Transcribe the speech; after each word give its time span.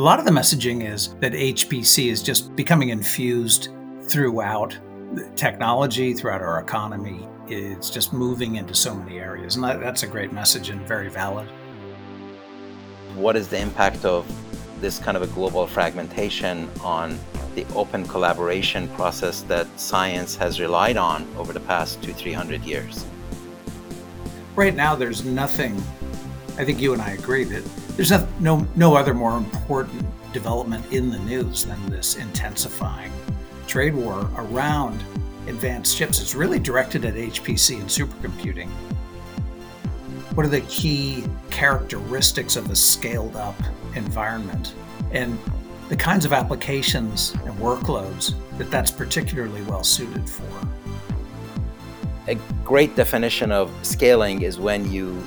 A 0.00 0.08
lot 0.10 0.18
of 0.18 0.24
the 0.24 0.30
messaging 0.30 0.90
is 0.90 1.14
that 1.16 1.34
HPC 1.34 2.10
is 2.10 2.22
just 2.22 2.56
becoming 2.56 2.88
infused 2.88 3.68
throughout 4.04 4.78
technology, 5.36 6.14
throughout 6.14 6.40
our 6.40 6.58
economy. 6.58 7.28
It's 7.48 7.90
just 7.90 8.14
moving 8.14 8.56
into 8.56 8.74
so 8.74 8.94
many 8.94 9.18
areas. 9.18 9.56
And 9.56 9.64
that, 9.64 9.78
that's 9.78 10.02
a 10.02 10.06
great 10.06 10.32
message 10.32 10.70
and 10.70 10.80
very 10.88 11.10
valid. 11.10 11.46
What 13.14 13.36
is 13.36 13.48
the 13.48 13.58
impact 13.58 14.06
of 14.06 14.26
this 14.80 14.98
kind 14.98 15.18
of 15.18 15.22
a 15.22 15.26
global 15.26 15.66
fragmentation 15.66 16.70
on 16.82 17.18
the 17.54 17.66
open 17.74 18.06
collaboration 18.06 18.88
process 18.96 19.42
that 19.42 19.66
science 19.78 20.34
has 20.34 20.58
relied 20.58 20.96
on 20.96 21.28
over 21.36 21.52
the 21.52 21.60
past 21.60 22.02
two, 22.02 22.14
three 22.14 22.32
hundred 22.32 22.64
years? 22.64 23.04
Right 24.56 24.74
now, 24.74 24.96
there's 24.96 25.26
nothing, 25.26 25.76
I 26.56 26.64
think 26.64 26.80
you 26.80 26.94
and 26.94 27.02
I 27.02 27.10
agree 27.10 27.44
that 27.44 27.62
there's 28.00 28.40
no, 28.40 28.66
no 28.76 28.96
other 28.96 29.12
more 29.12 29.36
important 29.36 30.02
development 30.32 30.90
in 30.90 31.10
the 31.10 31.18
news 31.18 31.66
than 31.66 31.90
this 31.90 32.16
intensifying 32.16 33.12
trade 33.66 33.94
war 33.94 34.26
around 34.36 35.04
advanced 35.48 35.98
chips. 35.98 36.18
It's 36.18 36.34
really 36.34 36.58
directed 36.58 37.04
at 37.04 37.12
HPC 37.12 37.78
and 37.78 37.86
supercomputing. 37.86 38.70
What 40.32 40.46
are 40.46 40.48
the 40.48 40.62
key 40.62 41.24
characteristics 41.50 42.56
of 42.56 42.70
a 42.70 42.74
scaled 42.74 43.36
up 43.36 43.60
environment? 43.94 44.74
And 45.12 45.38
the 45.90 45.96
kinds 45.96 46.24
of 46.24 46.32
applications 46.32 47.34
and 47.44 47.54
workloads 47.58 48.32
that 48.56 48.70
that's 48.70 48.90
particularly 48.90 49.60
well 49.64 49.84
suited 49.84 50.26
for. 50.26 50.48
A 52.28 52.36
great 52.64 52.96
definition 52.96 53.52
of 53.52 53.70
scaling 53.82 54.40
is 54.40 54.58
when 54.58 54.90
you 54.90 55.22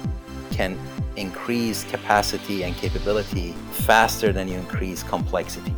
can 0.49 0.75
increase 1.15 1.83
capacity 1.85 2.63
and 2.63 2.75
capability 2.75 3.53
faster 3.71 4.31
than 4.31 4.47
you 4.47 4.57
increase 4.57 5.03
complexity. 5.03 5.73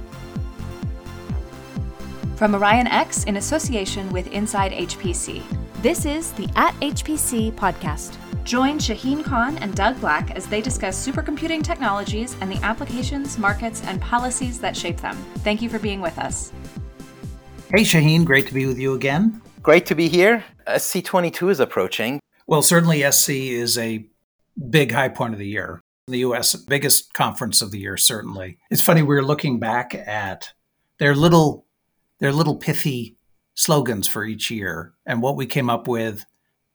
From 2.36 2.54
Orion 2.54 2.88
X 2.88 3.24
in 3.24 3.38
association 3.38 4.10
with 4.12 4.28
Inside 4.34 4.72
HPC, 4.74 5.42
this 5.82 6.06
is 6.06 6.32
the 6.34 6.50
At 6.56 6.74
HPC 6.82 7.54
podcast. 7.54 8.18
Join 8.44 8.78
Shaheen 8.78 9.24
Khan 9.24 9.58
and 9.60 9.74
Doug 9.74 10.00
Black 10.02 10.32
as 10.32 10.46
they 10.46 10.62
discuss 10.62 11.08
supercomputing 11.08 11.64
technologies 11.64 12.36
and 12.42 12.52
the 12.52 12.62
applications, 12.64 13.38
markets, 13.38 13.82
and 13.86 14.02
policies 14.02 14.60
that 14.60 14.76
shape 14.76 14.98
them. 14.98 15.16
Thank 15.40 15.62
you 15.62 15.70
for 15.70 15.80
being 15.80 16.02
with 16.02 16.20
us. 16.20 16.52
Hey, 17.72 17.82
Shaheen, 17.82 18.24
great 18.24 18.48
to 18.48 18.54
be 18.54 18.68
with 18.68 18.78
you 18.78 18.94
again. 18.94 19.42
Great 19.64 19.86
to 19.88 19.96
be 19.96 20.08
here. 20.08 20.44
SC22 20.68 21.50
is 21.50 21.60
approaching. 21.60 22.20
Well, 22.46 22.62
certainly 22.62 23.10
SC 23.10 23.30
is 23.30 23.78
a 23.78 24.06
big 24.70 24.92
high 24.92 25.10
point 25.10 25.34
of 25.34 25.40
the 25.40 25.48
year. 25.48 25.82
The 26.08 26.20
US 26.20 26.56
biggest 26.56 27.14
conference 27.14 27.62
of 27.62 27.72
the 27.72 27.80
year, 27.80 27.98
certainly. 27.98 28.60
It's 28.70 28.82
funny, 28.82 29.02
we 29.02 29.16
are 29.16 29.24
looking 29.24 29.60
back 29.60 29.96
at 29.96 30.54
their 31.00 31.16
little 31.16 31.66
their 32.20 32.32
little 32.32 32.56
pithy 32.56 33.18
slogans 33.56 34.08
for 34.08 34.24
each 34.24 34.52
year. 34.52 34.94
And 35.06 35.22
what 35.22 35.36
we 35.36 35.46
came 35.46 35.70
up 35.70 35.88
with 35.88 36.26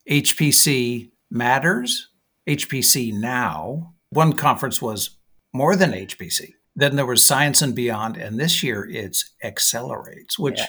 HPC 0.09 1.11
matters, 1.31 2.09
HPC 2.49 3.13
now. 3.13 3.95
One 4.11 4.33
conference 4.33 4.83
was 4.83 5.11
more 5.53 5.77
than 5.77 5.93
HPC. 5.93 6.55
Then 6.75 6.97
there 6.97 7.07
was 7.07 7.25
science 7.25 7.63
and 7.63 7.75
beyond, 7.75 8.17
and 8.17 8.39
this 8.39 8.63
year 8.63 8.89
it's 8.89 9.33
accelerates, 9.43 10.39
which 10.39 10.59
yeah. 10.59 10.67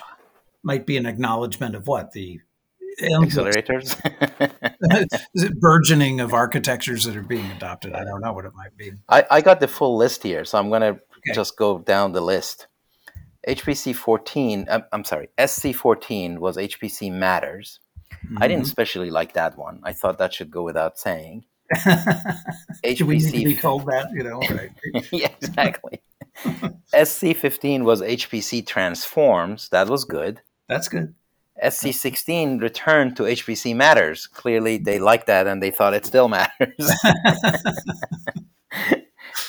might 0.64 0.86
be 0.86 0.98
an 0.98 1.06
acknowledgement 1.06 1.76
of 1.76 1.88
what 1.88 2.12
the 2.12 2.40
accelerators, 3.02 4.00
Is 5.36 5.44
it 5.44 5.60
burgeoning 5.60 6.20
of 6.20 6.34
architectures 6.34 7.06
that 7.06 7.16
are 7.16 7.24
being 7.24 7.50
adopted. 7.52 7.94
I 7.94 8.04
don't 8.04 8.22
know 8.22 8.34
what 8.34 8.46
it 8.46 8.54
might 8.56 8.76
be. 8.78 8.92
I, 9.10 9.26
I 9.30 9.42
got 9.42 9.60
the 9.60 9.68
full 9.68 9.98
list 9.98 10.24
here, 10.24 10.46
so 10.46 10.58
I'm 10.58 10.70
going 10.70 10.82
to 10.82 10.88
okay. 10.88 11.34
just 11.34 11.58
go 11.58 11.80
down 11.80 12.12
the 12.12 12.22
list. 12.22 12.68
HPC 13.48 13.96
14, 13.96 14.68
I'm, 14.70 14.84
I'm 14.92 15.04
sorry, 15.04 15.30
SC 15.44 15.74
14 15.74 16.40
was 16.40 16.58
HPC 16.58 17.12
Matters. 17.12 17.80
Mm-hmm. 18.26 18.38
I 18.38 18.48
didn't 18.48 18.62
mm-hmm. 18.62 18.68
especially 18.68 19.10
like 19.10 19.34
that 19.34 19.58
one. 19.58 19.80
I 19.84 19.94
thought 19.94 20.20
that 20.20 20.34
should 20.34 20.52
go 20.52 20.64
without 20.64 21.00
saying. 21.00 21.46
HPC 21.76 23.02
we 23.02 23.18
need 23.18 23.32
to 23.32 23.46
be 23.46 23.56
told 23.56 23.86
that, 23.86 24.12
you 24.14 24.24
know. 24.24 24.40
Right? 24.40 24.72
yeah, 25.12 25.30
exactly. 25.42 26.02
SC 27.04 27.36
15 27.36 27.84
was 27.84 28.02
HPC 28.02 28.66
Transforms. 28.66 29.70
That 29.70 29.90
was 29.90 30.06
good. 30.06 30.42
That's 30.68 30.88
good. 30.88 31.16
SC 31.68 31.94
16 31.94 32.60
returned 32.60 33.16
to 33.18 33.24
HPC 33.24 33.76
Matters. 33.76 34.28
Clearly, 34.28 34.78
they 34.78 35.00
liked 35.00 35.28
that 35.28 35.48
and 35.48 35.62
they 35.62 35.72
thought 35.72 35.94
it 35.94 36.06
still 36.06 36.28
matters. 36.28 36.76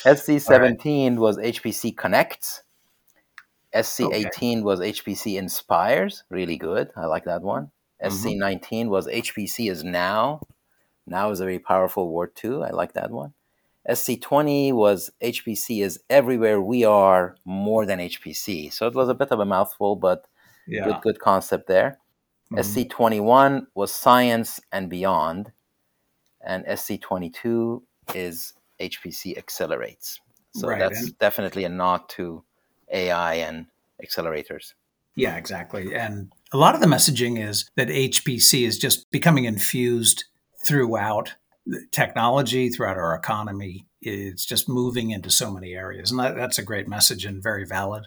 SC 0.05 0.39
17 0.39 1.13
right. 1.13 1.21
was 1.21 1.39
HPC 1.39 1.97
Connects. 1.97 2.63
SC18 3.75 4.27
okay. 4.27 4.61
was 4.61 4.81
HPC 4.81 5.39
Inspires, 5.39 6.25
really 6.29 6.57
good. 6.57 6.91
I 6.97 7.07
like 7.07 7.25
that 7.25 7.43
one. 7.43 7.71
Mm-hmm. 8.03 8.43
SC19 8.43 8.89
was 8.89 9.07
HPC 9.07 9.71
is 9.71 9.83
now. 9.83 10.41
Now 11.07 11.31
is 11.31 11.41
a 11.41 11.45
very 11.45 11.59
powerful 11.59 12.13
word 12.13 12.35
too. 12.37 12.63
I 12.63 12.71
like 12.71 12.93
that 12.93 13.11
one. 13.11 13.33
SC20 13.89 14.73
was 14.73 15.11
HPC 15.23 15.83
is 15.83 16.01
everywhere 16.09 16.61
we 16.61 16.85
are 16.85 17.37
more 17.45 17.85
than 17.87 17.99
HPC. 17.99 18.73
So 18.73 18.87
it 18.87 18.95
was 18.95 19.09
a 19.09 19.15
bit 19.15 19.31
of 19.33 19.41
a 19.41 19.45
mouthful, 19.45 19.97
but 19.97 20.27
yeah. 20.69 20.85
good 20.85 21.01
good 21.03 21.19
concept 21.19 21.67
there. 21.67 21.99
Mm-hmm. 22.53 22.59
SC21 22.59 23.67
was 23.75 23.95
science 23.95 24.61
and 24.71 24.89
beyond. 24.89 25.53
And 26.45 26.65
SC22 26.67 27.83
is 28.15 28.55
HPC 28.81 29.39
accelerates. 29.39 30.21
So 30.55 30.69
right. 30.69 30.79
that's 30.79 31.13
definitely 31.13 31.65
a 31.65 31.69
nod 31.69 32.09
to 32.11 32.45
AI 32.93 33.35
and 33.35 33.67
accelerators. 34.05 34.75
Yeah, 35.15 35.37
exactly. 35.37 35.95
And 35.95 36.33
a 36.53 36.57
lot 36.57 36.75
of 36.75 36.81
the 36.81 36.87
messaging 36.87 37.43
is 37.43 37.71
that 37.77 37.89
HPC 37.89 38.67
is 38.67 38.79
just 38.79 39.11
becoming 39.11 39.45
infused 39.45 40.25
throughout 40.65 41.35
technology, 41.91 42.69
throughout 42.71 42.97
our 42.97 43.15
economy. 43.15 43.87
It's 44.01 44.45
just 44.45 44.69
moving 44.69 45.11
into 45.11 45.31
so 45.31 45.51
many 45.51 45.75
areas. 45.75 46.11
And 46.11 46.19
that, 46.21 46.35
that's 46.35 46.59
a 46.59 46.63
great 46.63 46.89
message 46.89 47.25
and 47.25 47.43
very 47.43 47.65
valid. 47.65 48.07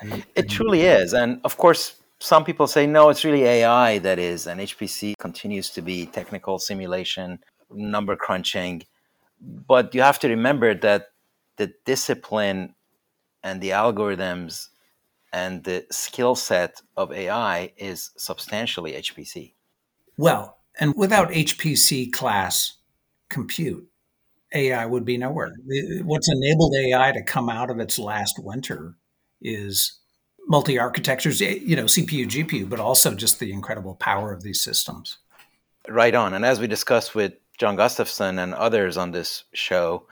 And, 0.00 0.24
it 0.34 0.48
truly 0.48 0.82
is. 0.82 1.12
And 1.12 1.40
of 1.44 1.56
course, 1.56 1.96
some 2.24 2.42
people 2.44 2.66
say, 2.66 2.86
no, 2.86 3.10
it's 3.10 3.22
really 3.22 3.44
AI 3.44 3.98
that 3.98 4.18
is. 4.18 4.46
And 4.46 4.58
HPC 4.58 5.14
continues 5.18 5.68
to 5.70 5.82
be 5.82 6.06
technical 6.06 6.58
simulation, 6.58 7.38
number 7.70 8.16
crunching. 8.16 8.82
But 9.40 9.94
you 9.94 10.00
have 10.00 10.18
to 10.20 10.28
remember 10.28 10.74
that 10.74 11.08
the 11.56 11.74
discipline 11.84 12.74
and 13.42 13.60
the 13.60 13.70
algorithms 13.70 14.68
and 15.34 15.64
the 15.64 15.84
skill 15.90 16.34
set 16.34 16.80
of 16.96 17.12
AI 17.12 17.72
is 17.76 18.10
substantially 18.16 18.92
HPC. 18.92 19.52
Well, 20.16 20.56
and 20.80 20.94
without 20.96 21.28
HPC 21.28 22.10
class 22.10 22.78
compute, 23.28 23.86
AI 24.54 24.86
would 24.86 25.04
be 25.04 25.18
nowhere. 25.18 25.52
What's 26.04 26.30
enabled 26.30 26.74
AI 26.74 27.12
to 27.12 27.22
come 27.22 27.50
out 27.50 27.68
of 27.68 27.80
its 27.80 27.98
last 27.98 28.36
winter 28.38 28.94
is 29.42 29.98
multi 30.54 30.78
architectures, 30.78 31.42
eh, 31.42 31.58
you 31.60 31.74
know, 31.74 31.86
CPU, 31.86 32.26
GPU, 32.26 32.68
but 32.68 32.78
also 32.78 33.12
just 33.12 33.40
the 33.40 33.52
incredible 33.52 33.96
power 33.96 34.32
of 34.32 34.44
these 34.44 34.62
systems. 34.62 35.18
Right 35.88 36.14
on. 36.14 36.32
And 36.32 36.44
as 36.44 36.60
we 36.60 36.68
discussed 36.68 37.12
with 37.12 37.32
John 37.58 37.74
Gustafson 37.74 38.38
and 38.38 38.54
others 38.54 38.96
on 38.96 39.10
this 39.10 39.42
show, 39.52 40.06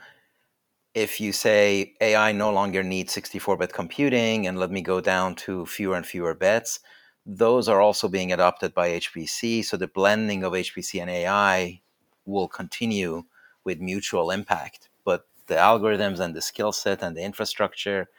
if 0.93 1.21
you 1.21 1.31
say 1.31 1.93
AI 2.01 2.33
no 2.33 2.51
longer 2.51 2.83
needs 2.83 3.13
64 3.13 3.55
bit 3.55 3.71
computing 3.71 4.45
and 4.45 4.59
let 4.59 4.69
me 4.69 4.81
go 4.81 4.99
down 4.99 5.35
to 5.45 5.65
fewer 5.65 5.95
and 5.95 6.05
fewer 6.05 6.33
bits, 6.33 6.81
those 7.25 7.69
are 7.69 7.79
also 7.79 8.09
being 8.09 8.33
adopted 8.33 8.73
by 8.73 8.89
HPC. 8.89 9.63
So 9.63 9.77
the 9.77 9.87
blending 9.87 10.43
of 10.43 10.51
HPC 10.51 11.01
and 11.01 11.09
AI 11.09 11.79
will 12.25 12.49
continue 12.49 13.23
with 13.63 13.79
mutual 13.79 14.29
impact. 14.29 14.89
But 15.05 15.25
the 15.47 15.55
algorithms 15.55 16.19
and 16.19 16.35
the 16.35 16.41
skill 16.41 16.73
set 16.73 17.01
and 17.01 17.15
the 17.15 17.23
infrastructure 17.23 18.09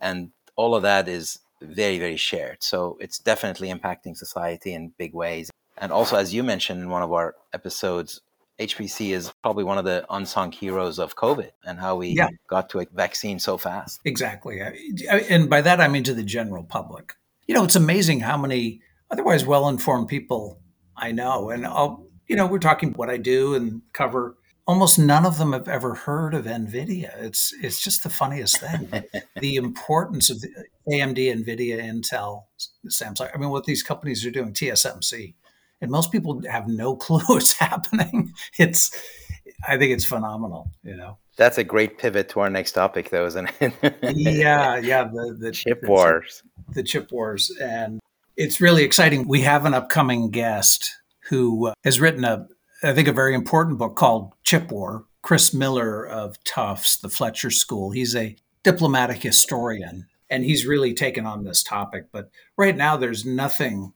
and 0.00 0.32
all 0.56 0.74
of 0.74 0.82
that 0.82 1.06
is 1.06 1.38
very, 1.60 1.98
very 1.98 2.16
shared. 2.16 2.62
So 2.62 2.96
it's 3.00 3.18
definitely 3.18 3.72
impacting 3.72 4.16
society 4.16 4.74
in 4.74 4.92
big 4.98 5.14
ways. 5.14 5.50
And 5.76 5.92
also, 5.92 6.16
as 6.16 6.34
you 6.34 6.42
mentioned 6.42 6.80
in 6.80 6.88
one 6.90 7.02
of 7.02 7.12
our 7.12 7.34
episodes, 7.52 8.20
HPC 8.58 9.10
is 9.10 9.32
probably 9.42 9.62
one 9.62 9.78
of 9.78 9.84
the 9.84 10.04
unsung 10.10 10.50
heroes 10.50 10.98
of 10.98 11.14
COVID 11.14 11.50
and 11.64 11.78
how 11.78 11.96
we 11.96 12.08
yeah. 12.08 12.28
got 12.48 12.70
to 12.70 12.80
a 12.80 12.86
vaccine 12.92 13.38
so 13.38 13.56
fast. 13.56 14.00
Exactly. 14.04 14.60
And 15.30 15.48
by 15.48 15.60
that, 15.60 15.80
I 15.80 15.86
mean 15.86 16.02
to 16.04 16.14
the 16.14 16.24
general 16.24 16.64
public. 16.64 17.14
You 17.46 17.54
know, 17.54 17.64
it's 17.64 17.76
amazing 17.76 18.20
how 18.20 18.36
many 18.36 18.82
otherwise 19.10 19.46
well 19.46 19.68
informed 19.68 20.08
people 20.08 20.58
I 20.96 21.12
know. 21.12 21.50
And 21.50 21.64
I'll, 21.64 22.06
you 22.26 22.34
know, 22.34 22.46
we're 22.46 22.58
talking 22.58 22.92
what 22.94 23.08
I 23.08 23.16
do 23.16 23.54
and 23.54 23.82
cover. 23.92 24.36
Almost 24.68 24.98
none 24.98 25.26
of 25.26 25.38
them 25.38 25.52
have 25.52 25.66
ever 25.66 25.94
heard 25.94 26.34
of 26.34 26.44
NVIDIA. 26.44 27.10
It's 27.20 27.52
it's 27.62 27.82
just 27.82 28.04
the 28.04 28.10
funniest 28.10 28.60
thing. 28.60 29.02
the 29.40 29.56
importance 29.56 30.30
of 30.30 30.44
AMD, 30.88 31.16
NVIDIA, 31.16 31.82
Intel, 31.82 32.44
Samsung. 32.86 33.30
I 33.34 33.38
mean, 33.38 33.48
what 33.48 33.64
these 33.64 33.82
companies 33.82 34.24
are 34.24 34.30
doing, 34.30 34.52
TSMC 34.52 35.34
and 35.80 35.90
most 35.90 36.12
people 36.12 36.42
have 36.50 36.68
no 36.68 36.96
clue 37.04 37.20
what's 37.26 37.52
happening. 37.52 38.32
It's, 38.58 38.90
I 39.66 39.76
think 39.76 39.92
it's 39.92 40.04
phenomenal, 40.04 40.70
you 40.82 40.96
know. 40.96 41.18
That's 41.36 41.58
a 41.58 41.64
great 41.64 41.98
pivot 41.98 42.28
to 42.30 42.40
our 42.40 42.50
next 42.50 42.72
topic, 42.72 43.10
though, 43.10 43.26
isn't 43.26 43.50
it? 43.60 43.72
yeah, 44.16 44.76
yeah. 44.76 45.04
The, 45.04 45.36
the 45.38 45.52
chip 45.52 45.82
the, 45.82 45.88
wars. 45.88 46.42
The 46.74 46.82
chip 46.82 47.12
wars. 47.12 47.56
And 47.60 48.00
it's 48.36 48.60
really 48.60 48.82
exciting. 48.82 49.28
We 49.28 49.42
have 49.42 49.64
an 49.64 49.72
upcoming 49.72 50.30
guest 50.30 50.92
who 51.28 51.68
uh, 51.68 51.74
has 51.84 52.00
written 52.00 52.24
a, 52.24 52.48
I 52.82 52.92
think, 52.92 53.08
a 53.08 53.12
very 53.12 53.34
important 53.34 53.78
book 53.78 53.96
called 53.96 54.32
Chip 54.44 54.70
War. 54.70 55.04
Chris 55.22 55.52
Miller 55.52 56.06
of 56.06 56.42
Tufts, 56.44 56.96
the 56.96 57.08
Fletcher 57.08 57.50
School. 57.50 57.90
He's 57.90 58.14
a 58.14 58.36
diplomatic 58.62 59.18
historian, 59.22 60.06
and 60.30 60.44
he's 60.44 60.66
really 60.66 60.94
taken 60.94 61.26
on 61.26 61.44
this 61.44 61.62
topic. 61.62 62.06
But 62.12 62.30
right 62.56 62.76
now, 62.76 62.96
there's 62.96 63.24
nothing. 63.24 63.92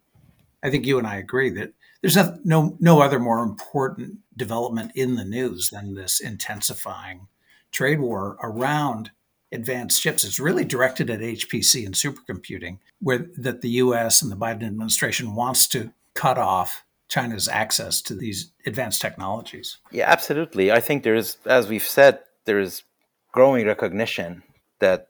I 0.63 0.71
think 0.71 0.85
you 0.85 0.99
and 0.99 1.07
I 1.07 1.17
agree 1.17 1.51
that 1.51 1.73
there's 2.01 2.17
no 2.45 2.77
no, 2.81 3.01
other 3.01 3.19
more 3.19 3.43
important 3.43 4.19
development 4.37 4.93
in 4.95 5.15
the 5.15 5.25
news 5.25 5.71
than 5.71 5.95
this 5.95 6.21
intensifying 6.21 7.29
trade 7.71 8.01
war 8.01 8.37
around 8.43 9.11
advanced 9.53 10.03
chips. 10.03 10.25
It's 10.25 10.41
really 10.41 10.65
directed 10.65 11.09
at 11.09 11.21
HPC 11.21 11.87
and 11.87 11.95
supercomputing, 11.95 12.79
where 13.01 13.27
that 13.39 13.61
the 13.61 13.71
U.S. 13.71 14.21
and 14.21 14.31
the 14.31 14.37
Biden 14.37 14.67
administration 14.67 15.35
wants 15.35 15.67
to 15.69 15.93
cut 16.15 16.39
off 16.39 16.85
China's 17.13 17.47
access 17.47 18.01
to 18.01 18.15
these 18.15 18.53
advanced 18.65 19.03
technologies. 19.03 19.77
Yeah, 19.91 20.09
absolutely. 20.09 20.73
I 20.73 20.81
think 20.81 21.03
there 21.03 21.15
is, 21.15 21.37
as 21.45 21.69
we've 21.69 21.83
said, 21.99 22.21
there 22.47 22.59
is 22.59 22.85
growing 23.33 23.67
recognition 23.67 24.43
that 24.81 25.09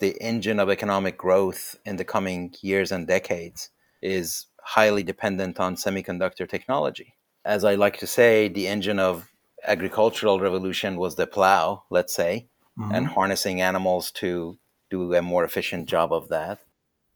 the 0.00 0.16
engine 0.22 0.58
of 0.58 0.70
economic 0.70 1.18
growth 1.18 1.76
in 1.84 1.96
the 1.96 2.06
coming 2.06 2.54
years 2.62 2.90
and 2.90 3.06
decades 3.06 3.68
is 4.00 4.46
highly 4.64 5.02
dependent 5.02 5.60
on 5.60 5.76
semiconductor 5.76 6.48
technology. 6.48 7.14
As 7.44 7.64
I 7.64 7.74
like 7.74 7.98
to 7.98 8.06
say, 8.06 8.48
the 8.48 8.66
engine 8.66 8.98
of 8.98 9.30
agricultural 9.62 10.40
revolution 10.40 10.96
was 10.96 11.16
the 11.16 11.26
plow, 11.26 11.84
let's 11.90 12.14
say, 12.14 12.48
mm-hmm. 12.78 12.94
and 12.94 13.06
harnessing 13.08 13.60
animals 13.60 14.10
to 14.12 14.58
do 14.90 15.12
a 15.12 15.20
more 15.20 15.44
efficient 15.44 15.86
job 15.86 16.14
of 16.14 16.28
that. 16.30 16.60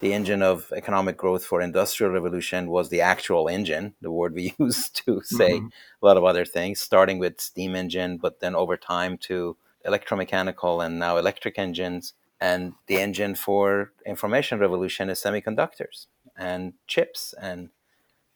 The 0.00 0.12
engine 0.12 0.42
of 0.42 0.72
economic 0.76 1.16
growth 1.16 1.44
for 1.44 1.60
industrial 1.60 2.12
revolution 2.12 2.68
was 2.68 2.88
the 2.88 3.00
actual 3.00 3.48
engine, 3.48 3.94
the 4.00 4.10
word 4.10 4.34
we 4.34 4.54
use 4.58 4.90
to 4.90 5.22
say 5.24 5.52
mm-hmm. 5.52 5.68
a 6.02 6.06
lot 6.06 6.16
of 6.16 6.24
other 6.24 6.44
things, 6.44 6.80
starting 6.80 7.18
with 7.18 7.40
steam 7.40 7.74
engine, 7.74 8.18
but 8.18 8.40
then 8.40 8.54
over 8.54 8.76
time 8.76 9.16
to 9.18 9.56
electromechanical 9.86 10.84
and 10.84 10.98
now 10.98 11.16
electric 11.16 11.58
engines. 11.58 12.12
And 12.38 12.74
the 12.86 12.98
engine 12.98 13.34
for 13.34 13.92
information 14.04 14.58
revolution 14.58 15.08
is 15.08 15.22
semiconductors 15.22 16.06
and 16.36 16.74
chips 16.86 17.34
and 17.40 17.70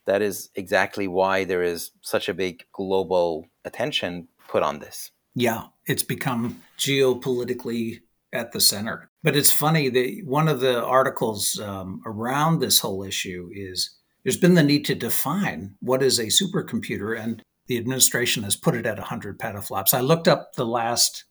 that 0.06 0.22
is 0.22 0.48
exactly 0.54 1.06
why 1.06 1.44
there 1.44 1.62
is 1.62 1.90
such 2.00 2.28
a 2.28 2.34
big 2.34 2.64
global 2.72 3.46
attention 3.64 4.28
put 4.48 4.62
on 4.62 4.78
this. 4.78 5.10
Yeah, 5.34 5.66
it's 5.86 6.02
become 6.02 6.62
geopolitically 6.78 8.00
at 8.32 8.52
the 8.52 8.60
center. 8.60 9.09
But 9.22 9.37
it's 9.37 9.52
funny 9.52 9.88
that 9.90 10.22
one 10.25 10.49
of 10.49 10.61
the 10.61 10.82
articles 10.82 11.61
um, 11.61 12.00
around 12.06 12.58
this 12.58 12.81
whole 12.81 13.02
issue 13.02 13.50
is 13.52 13.99
there's 14.22 14.38
been 14.38 14.55
the 14.55 14.62
need 14.62 14.84
to 14.87 14.94
define 14.94 15.76
what 15.81 16.02
is 16.02 16.19
a 16.19 16.26
supercomputer, 16.26 17.19
and 17.19 17.43
the 17.67 17.76
administration 17.76 18.43
has 18.44 18.56
put 18.56 18.75
it 18.75 18.87
at 18.87 18.99
100 18.99 19.38
petaflops. 19.38 19.94
I 19.94 20.00
looked 20.00 20.28
up 20.28 20.55
the 20.55 20.67
last 20.67 21.25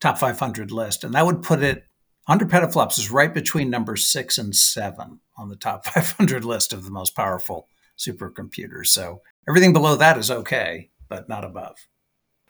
top 0.00 0.18
500 0.18 0.70
list, 0.70 1.04
and 1.04 1.14
that 1.14 1.26
would 1.26 1.42
put 1.42 1.62
it 1.62 1.84
100 2.26 2.50
petaflops 2.50 2.98
is 2.98 3.10
right 3.10 3.32
between 3.32 3.70
number 3.70 3.96
six 3.96 4.36
and 4.36 4.54
seven 4.54 5.20
on 5.36 5.48
the 5.48 5.56
top 5.56 5.86
500 5.94 6.44
list 6.44 6.72
of 6.72 6.84
the 6.84 6.90
most 6.90 7.14
powerful 7.14 7.68
supercomputers. 7.98 8.88
So 8.88 9.22
everything 9.48 9.72
below 9.72 9.96
that 9.96 10.18
is 10.18 10.30
okay, 10.30 10.90
but 11.08 11.28
not 11.28 11.44
above. 11.44 11.76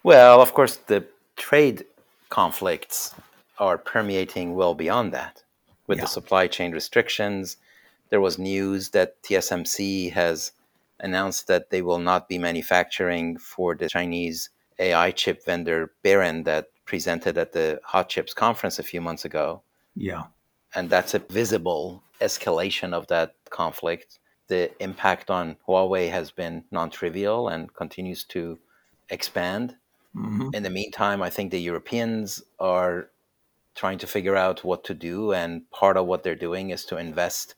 Well, 0.02 0.40
of 0.40 0.54
course, 0.54 0.76
the 0.76 1.04
trade 1.36 1.84
conflicts 2.30 3.14
are 3.58 3.78
permeating 3.78 4.54
well 4.54 4.74
beyond 4.74 5.12
that 5.12 5.42
with 5.86 5.98
yeah. 5.98 6.04
the 6.04 6.08
supply 6.08 6.46
chain 6.46 6.72
restrictions. 6.72 7.56
There 8.10 8.20
was 8.20 8.38
news 8.38 8.90
that 8.90 9.22
TSMC 9.22 10.12
has 10.12 10.52
announced 11.00 11.46
that 11.48 11.70
they 11.70 11.82
will 11.82 11.98
not 11.98 12.28
be 12.28 12.38
manufacturing 12.38 13.36
for 13.38 13.74
the 13.74 13.88
Chinese 13.88 14.50
AI 14.78 15.10
chip 15.10 15.44
vendor 15.44 15.92
Biren 16.04 16.44
that 16.44 16.68
presented 16.84 17.36
at 17.36 17.52
the 17.52 17.80
Hot 17.84 18.08
Chips 18.08 18.32
conference 18.34 18.78
a 18.78 18.82
few 18.82 19.00
months 19.00 19.24
ago. 19.24 19.62
Yeah. 19.94 20.24
And 20.74 20.88
that's 20.90 21.14
a 21.14 21.18
visible 21.18 22.02
escalation 22.20 22.92
of 22.92 23.06
that 23.08 23.34
conflict 23.50 24.18
the 24.48 24.70
impact 24.82 25.30
on 25.30 25.56
Huawei 25.66 26.10
has 26.10 26.30
been 26.30 26.64
non 26.70 26.90
trivial 26.90 27.48
and 27.48 27.72
continues 27.74 28.24
to 28.24 28.58
expand. 29.10 29.76
Mm-hmm. 30.14 30.50
In 30.54 30.62
the 30.62 30.70
meantime, 30.70 31.22
I 31.22 31.30
think 31.30 31.50
the 31.50 31.60
Europeans 31.60 32.42
are 32.58 33.10
trying 33.76 33.98
to 33.98 34.06
figure 34.06 34.36
out 34.36 34.64
what 34.64 34.82
to 34.84 34.94
do. 34.94 35.32
And 35.32 35.70
part 35.70 35.96
of 35.96 36.06
what 36.06 36.22
they're 36.22 36.34
doing 36.34 36.70
is 36.70 36.84
to 36.86 36.96
invest 36.96 37.54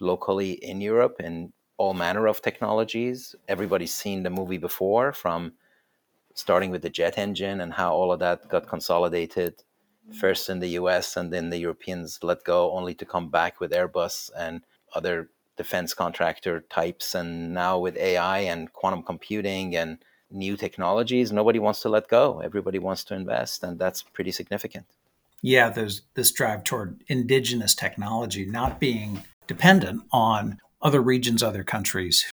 locally 0.00 0.52
in 0.52 0.80
Europe 0.80 1.16
in 1.18 1.52
all 1.78 1.94
manner 1.94 2.26
of 2.26 2.42
technologies. 2.42 3.34
Everybody's 3.48 3.94
seen 3.94 4.22
the 4.22 4.30
movie 4.30 4.58
before, 4.58 5.12
from 5.12 5.54
starting 6.34 6.70
with 6.70 6.82
the 6.82 6.90
jet 6.90 7.16
engine 7.18 7.60
and 7.60 7.72
how 7.72 7.94
all 7.94 8.12
of 8.12 8.20
that 8.20 8.48
got 8.48 8.68
consolidated 8.68 9.56
mm-hmm. 9.56 10.18
first 10.18 10.50
in 10.50 10.60
the 10.60 10.68
US 10.80 11.16
and 11.16 11.32
then 11.32 11.48
the 11.48 11.58
Europeans 11.58 12.18
let 12.22 12.44
go 12.44 12.72
only 12.72 12.94
to 12.94 13.06
come 13.06 13.30
back 13.30 13.58
with 13.58 13.72
Airbus 13.72 14.30
and 14.36 14.62
other 14.94 15.30
defense 15.56 15.94
contractor 15.94 16.60
types 16.68 17.14
and 17.14 17.54
now 17.54 17.78
with 17.78 17.96
AI 17.96 18.40
and 18.40 18.70
quantum 18.74 19.02
computing 19.02 19.74
and 19.74 19.98
new 20.30 20.56
technologies, 20.56 21.32
nobody 21.32 21.58
wants 21.58 21.80
to 21.80 21.88
let 21.88 22.08
go. 22.08 22.40
Everybody 22.40 22.78
wants 22.78 23.04
to 23.04 23.14
invest, 23.14 23.62
and 23.62 23.78
that's 23.78 24.02
pretty 24.02 24.32
significant. 24.32 24.86
Yeah, 25.46 25.68
there's 25.68 26.02
this 26.14 26.32
drive 26.32 26.64
toward 26.64 27.04
indigenous 27.06 27.76
technology 27.76 28.46
not 28.46 28.80
being 28.80 29.22
dependent 29.46 30.02
on 30.10 30.58
other 30.82 31.00
regions, 31.00 31.40
other 31.40 31.62
countries. 31.62 32.28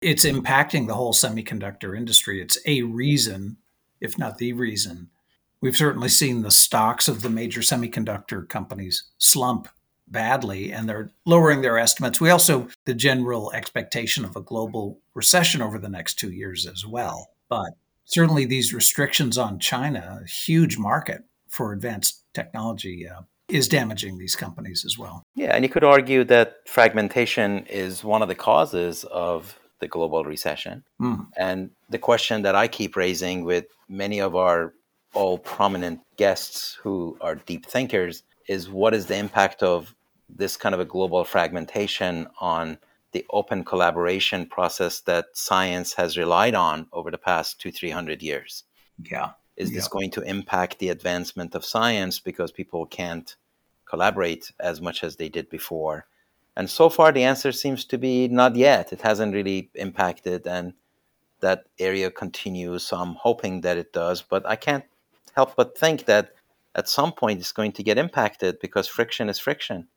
It's 0.00 0.24
impacting 0.24 0.86
the 0.86 0.94
whole 0.94 1.12
semiconductor 1.12 1.94
industry. 1.94 2.40
It's 2.40 2.56
a 2.64 2.80
reason, 2.80 3.58
if 4.00 4.16
not 4.16 4.38
the 4.38 4.54
reason. 4.54 5.10
We've 5.60 5.76
certainly 5.76 6.08
seen 6.08 6.40
the 6.40 6.50
stocks 6.50 7.06
of 7.06 7.20
the 7.20 7.28
major 7.28 7.60
semiconductor 7.60 8.48
companies 8.48 9.10
slump 9.18 9.68
badly 10.08 10.72
and 10.72 10.88
they're 10.88 11.10
lowering 11.26 11.60
their 11.60 11.76
estimates. 11.76 12.18
We 12.18 12.30
also, 12.30 12.68
the 12.86 12.94
general 12.94 13.52
expectation 13.52 14.24
of 14.24 14.36
a 14.36 14.40
global 14.40 15.00
recession 15.12 15.60
over 15.60 15.78
the 15.78 15.90
next 15.90 16.14
two 16.14 16.30
years 16.30 16.66
as 16.66 16.86
well. 16.86 17.28
But 17.50 17.72
certainly 18.06 18.46
these 18.46 18.72
restrictions 18.72 19.36
on 19.36 19.58
China, 19.58 20.20
a 20.22 20.26
huge 20.26 20.78
market 20.78 21.24
for 21.54 21.72
advanced 21.72 22.24
technology, 22.34 23.08
uh, 23.08 23.22
is 23.48 23.68
damaging 23.68 24.18
these 24.18 24.36
companies 24.36 24.84
as 24.84 24.98
well. 24.98 25.22
Yeah, 25.34 25.54
and 25.54 25.64
you 25.64 25.68
could 25.68 25.84
argue 25.84 26.24
that 26.24 26.48
fragmentation 26.66 27.66
is 27.66 28.02
one 28.02 28.22
of 28.22 28.28
the 28.28 28.34
causes 28.34 29.04
of 29.04 29.58
the 29.80 29.88
global 29.88 30.24
recession. 30.24 30.82
Mm. 31.00 31.26
And 31.36 31.70
the 31.90 31.98
question 31.98 32.42
that 32.42 32.54
I 32.54 32.66
keep 32.68 32.96
raising 32.96 33.44
with 33.44 33.66
many 33.88 34.18
of 34.20 34.34
our 34.34 34.72
all 35.12 35.38
prominent 35.38 36.00
guests 36.16 36.78
who 36.82 37.16
are 37.20 37.36
deep 37.36 37.66
thinkers 37.66 38.24
is 38.48 38.68
what 38.68 38.94
is 38.94 39.06
the 39.06 39.16
impact 39.16 39.62
of 39.62 39.94
this 40.28 40.56
kind 40.56 40.74
of 40.74 40.80
a 40.80 40.84
global 40.84 41.22
fragmentation 41.24 42.26
on 42.40 42.78
the 43.12 43.24
open 43.30 43.62
collaboration 43.62 44.46
process 44.46 45.00
that 45.02 45.26
science 45.34 45.94
has 45.94 46.18
relied 46.18 46.54
on 46.54 46.88
over 46.92 47.10
the 47.10 47.18
past 47.18 47.60
two, 47.60 47.70
three 47.70 47.90
hundred 47.90 48.22
years. 48.22 48.64
Yeah. 48.98 49.30
Is 49.56 49.70
yeah. 49.70 49.76
this 49.76 49.88
going 49.88 50.10
to 50.12 50.22
impact 50.22 50.78
the 50.78 50.88
advancement 50.88 51.54
of 51.54 51.64
science 51.64 52.18
because 52.18 52.50
people 52.50 52.86
can't 52.86 53.36
collaborate 53.84 54.50
as 54.58 54.80
much 54.80 55.04
as 55.04 55.16
they 55.16 55.28
did 55.28 55.48
before? 55.48 56.06
And 56.56 56.70
so 56.70 56.88
far, 56.88 57.12
the 57.12 57.24
answer 57.24 57.52
seems 57.52 57.84
to 57.86 57.98
be 57.98 58.28
not 58.28 58.56
yet. 58.56 58.92
It 58.92 59.00
hasn't 59.00 59.34
really 59.34 59.70
impacted, 59.74 60.46
and 60.46 60.74
that 61.40 61.66
area 61.78 62.10
continues. 62.10 62.84
So 62.84 62.96
I'm 62.96 63.14
hoping 63.14 63.62
that 63.62 63.76
it 63.76 63.92
does, 63.92 64.22
but 64.22 64.46
I 64.46 64.56
can't 64.56 64.84
help 65.34 65.56
but 65.56 65.76
think 65.76 66.06
that 66.06 66.30
at 66.74 66.88
some 66.88 67.12
point 67.12 67.40
it's 67.40 67.52
going 67.52 67.72
to 67.72 67.82
get 67.82 67.98
impacted 67.98 68.60
because 68.60 68.86
friction 68.86 69.28
is 69.28 69.38
friction. 69.38 69.88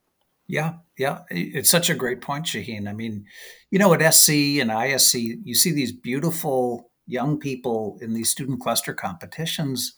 Yeah, 0.48 0.74
yeah. 0.96 1.22
It's 1.30 1.70
such 1.70 1.90
a 1.90 1.94
great 1.94 2.22
point, 2.22 2.46
Shaheen. 2.46 2.88
I 2.88 2.94
mean, 2.94 3.26
you 3.70 3.78
know, 3.78 3.92
at 3.92 4.14
SC 4.14 4.30
and 4.60 4.70
ISC, 4.70 5.40
you 5.44 5.54
see 5.54 5.72
these 5.72 5.92
beautiful 5.92 6.87
young 7.08 7.38
people 7.38 7.98
in 8.00 8.12
these 8.12 8.30
student 8.30 8.60
cluster 8.60 8.94
competitions. 8.94 9.94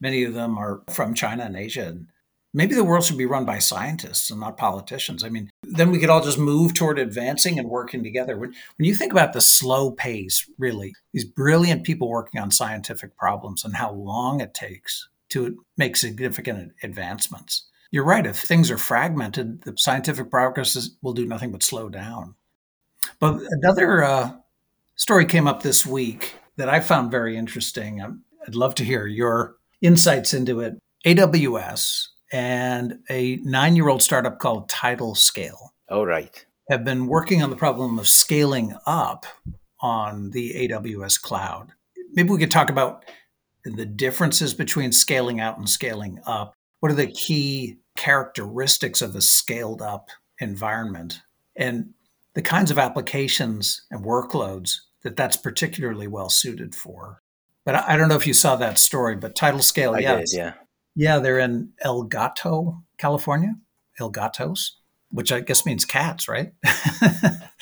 Many 0.00 0.24
of 0.24 0.34
them 0.34 0.58
are 0.58 0.82
from 0.90 1.14
China 1.14 1.44
and 1.44 1.56
Asia. 1.56 1.86
And 1.86 2.06
maybe 2.52 2.74
the 2.74 2.84
world 2.84 3.04
should 3.04 3.18
be 3.18 3.26
run 3.26 3.44
by 3.44 3.58
scientists 3.58 4.30
and 4.30 4.40
not 4.40 4.56
politicians. 4.56 5.22
I 5.22 5.28
mean, 5.28 5.50
then 5.62 5.90
we 5.90 5.98
could 5.98 6.10
all 6.10 6.24
just 6.24 6.38
move 6.38 6.74
toward 6.74 6.98
advancing 6.98 7.58
and 7.58 7.68
working 7.68 8.02
together. 8.02 8.36
When, 8.36 8.54
when 8.78 8.86
you 8.86 8.94
think 8.94 9.12
about 9.12 9.34
the 9.34 9.40
slow 9.40 9.90
pace, 9.90 10.48
really, 10.58 10.94
these 11.12 11.24
brilliant 11.24 11.84
people 11.84 12.08
working 12.08 12.40
on 12.40 12.50
scientific 12.50 13.16
problems 13.16 13.64
and 13.64 13.76
how 13.76 13.92
long 13.92 14.40
it 14.40 14.54
takes 14.54 15.08
to 15.30 15.64
make 15.76 15.96
significant 15.96 16.72
advancements. 16.82 17.66
You're 17.90 18.04
right. 18.04 18.26
If 18.26 18.36
things 18.38 18.70
are 18.70 18.78
fragmented, 18.78 19.62
the 19.62 19.74
scientific 19.76 20.30
progress 20.30 20.74
is, 20.74 20.96
will 21.02 21.12
do 21.12 21.26
nothing 21.26 21.52
but 21.52 21.62
slow 21.62 21.88
down. 21.88 22.34
But 23.20 23.40
another 23.50 24.02
uh, 24.02 24.32
story 24.96 25.26
came 25.26 25.46
up 25.46 25.62
this 25.62 25.84
week 25.84 26.34
that 26.56 26.68
I 26.68 26.80
found 26.80 27.10
very 27.10 27.36
interesting. 27.36 28.00
Um, 28.00 28.22
I'd 28.46 28.54
love 28.54 28.74
to 28.76 28.84
hear 28.84 29.06
your 29.06 29.56
insights 29.80 30.34
into 30.34 30.60
it. 30.60 30.78
AWS 31.06 32.08
and 32.32 32.98
a 33.10 33.36
nine 33.42 33.76
year 33.76 33.88
old 33.88 34.02
startup 34.02 34.38
called 34.38 34.68
TidalScale. 34.70 35.68
Oh, 35.88 36.04
right. 36.04 36.44
Have 36.70 36.84
been 36.84 37.06
working 37.06 37.42
on 37.42 37.50
the 37.50 37.56
problem 37.56 37.98
of 37.98 38.08
scaling 38.08 38.74
up 38.86 39.26
on 39.80 40.30
the 40.30 40.68
AWS 40.68 41.20
cloud. 41.20 41.72
Maybe 42.14 42.30
we 42.30 42.38
could 42.38 42.50
talk 42.50 42.70
about 42.70 43.04
the 43.64 43.84
differences 43.84 44.54
between 44.54 44.92
scaling 44.92 45.40
out 45.40 45.58
and 45.58 45.68
scaling 45.68 46.20
up. 46.26 46.54
What 46.80 46.90
are 46.90 46.96
the 46.96 47.06
key 47.06 47.78
characteristics 47.96 49.02
of 49.02 49.14
a 49.14 49.20
scaled 49.20 49.82
up 49.82 50.08
environment 50.40 51.20
and 51.56 51.90
the 52.34 52.42
kinds 52.42 52.70
of 52.70 52.78
applications 52.78 53.82
and 53.90 54.04
workloads 54.04 54.78
that 55.04 55.16
that's 55.16 55.36
particularly 55.36 56.08
well 56.08 56.28
suited 56.28 56.74
for? 56.74 57.20
But 57.64 57.76
I, 57.76 57.96
don't 57.96 58.08
know 58.08 58.16
if 58.16 58.26
you 58.26 58.34
saw 58.34 58.56
that 58.56 58.78
story, 58.78 59.16
but 59.16 59.34
TidalScale, 59.34 59.96
I 59.96 60.00
yes. 60.00 60.32
did, 60.32 60.36
yeah. 60.38 60.52
Yeah, 60.96 61.18
they're 61.18 61.38
in 61.38 61.70
El 61.80 62.02
Gato, 62.02 62.82
California. 62.98 63.54
El 63.98 64.10
Gatos, 64.10 64.80
which 65.10 65.32
I 65.32 65.40
guess 65.40 65.64
means 65.64 65.84
cats, 65.84 66.28
right? 66.28 66.52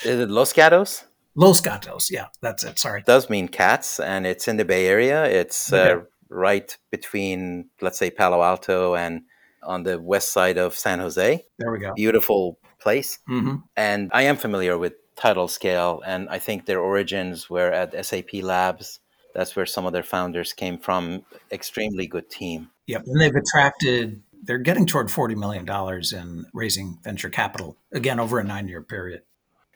Is 0.02 0.20
it 0.20 0.30
Los 0.30 0.52
Gatos? 0.52 1.04
Los 1.36 1.60
Gatos, 1.60 2.10
yeah, 2.10 2.26
that's 2.40 2.64
it. 2.64 2.78
Sorry. 2.78 3.00
It 3.00 3.06
does 3.06 3.30
mean 3.30 3.48
cats, 3.48 4.00
and 4.00 4.26
it's 4.26 4.48
in 4.48 4.56
the 4.56 4.64
Bay 4.64 4.86
Area. 4.86 5.24
It's 5.24 5.72
Okay. 5.72 5.92
uh, 5.92 6.04
right 6.28 6.76
between, 6.90 7.68
let's 7.80 7.98
say, 7.98 8.10
Palo 8.10 8.42
Alto 8.42 8.94
and 8.96 9.22
on 9.62 9.84
the 9.84 10.00
west 10.00 10.32
side 10.32 10.58
of 10.58 10.74
San 10.76 10.98
Jose. 10.98 11.44
There 11.58 11.70
we 11.70 11.78
go. 11.78 11.94
Beautiful 11.94 12.58
place. 12.80 13.18
hmm 13.26 13.56
And 13.76 14.10
I 14.12 14.22
am 14.22 14.36
familiar 14.36 14.76
with 14.76 14.94
Tidal 15.16 15.48
Scale, 15.48 16.02
and 16.06 16.28
I 16.28 16.38
think 16.38 16.66
their 16.66 16.80
origins 16.80 17.50
were 17.50 17.70
at 17.70 18.04
SAP 18.04 18.34
Labs. 18.42 19.00
That's 19.34 19.56
where 19.56 19.66
some 19.66 19.86
of 19.86 19.92
their 19.92 20.02
founders 20.02 20.52
came 20.52 20.78
from. 20.78 21.24
Extremely 21.50 22.06
good 22.06 22.30
team. 22.30 22.70
Yep. 22.86 23.04
And 23.06 23.20
they've 23.20 23.34
attracted, 23.34 24.22
they're 24.42 24.58
getting 24.58 24.86
toward 24.86 25.08
$40 25.08 25.36
million 25.36 25.66
in 26.12 26.46
raising 26.52 26.98
venture 27.02 27.30
capital, 27.30 27.76
again, 27.92 28.20
over 28.20 28.38
a 28.38 28.44
nine 28.44 28.68
year 28.68 28.82
period. 28.82 29.22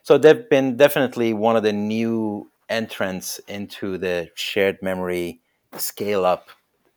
So 0.03 0.19
they've 0.19 0.49
been 0.49 0.77
definitely 0.77 1.33
one 1.33 1.57
of 1.57 1.63
the 1.63 1.73
new 1.73 2.51
entrants 2.69 3.39
into 3.49 3.99
the 3.99 4.31
shared 4.35 4.83
memory 4.83 5.41
scale 5.77 6.25
up 6.25 6.49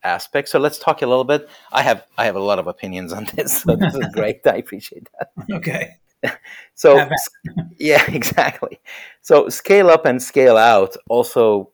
aspect. 0.02 0.48
So 0.48 0.58
let's 0.58 0.78
talk 0.78 1.02
a 1.02 1.06
little 1.06 1.24
bit. 1.24 1.48
I 1.72 1.82
have 1.82 2.04
I 2.16 2.24
have 2.24 2.36
a 2.36 2.40
lot 2.40 2.58
of 2.58 2.66
opinions 2.66 3.12
on 3.12 3.26
this, 3.34 3.62
so 3.62 3.76
this 3.76 3.94
is 3.94 4.06
great. 4.12 4.46
I 4.46 4.56
appreciate 4.56 5.08
that. 5.18 5.30
Okay. 5.52 5.96
So 6.74 7.08
yeah, 7.80 8.04
exactly. 8.12 8.78
So 9.22 9.48
scale 9.48 9.88
up 9.90 10.06
and 10.06 10.22
scale 10.22 10.56
out 10.56 10.96
also 11.08 11.72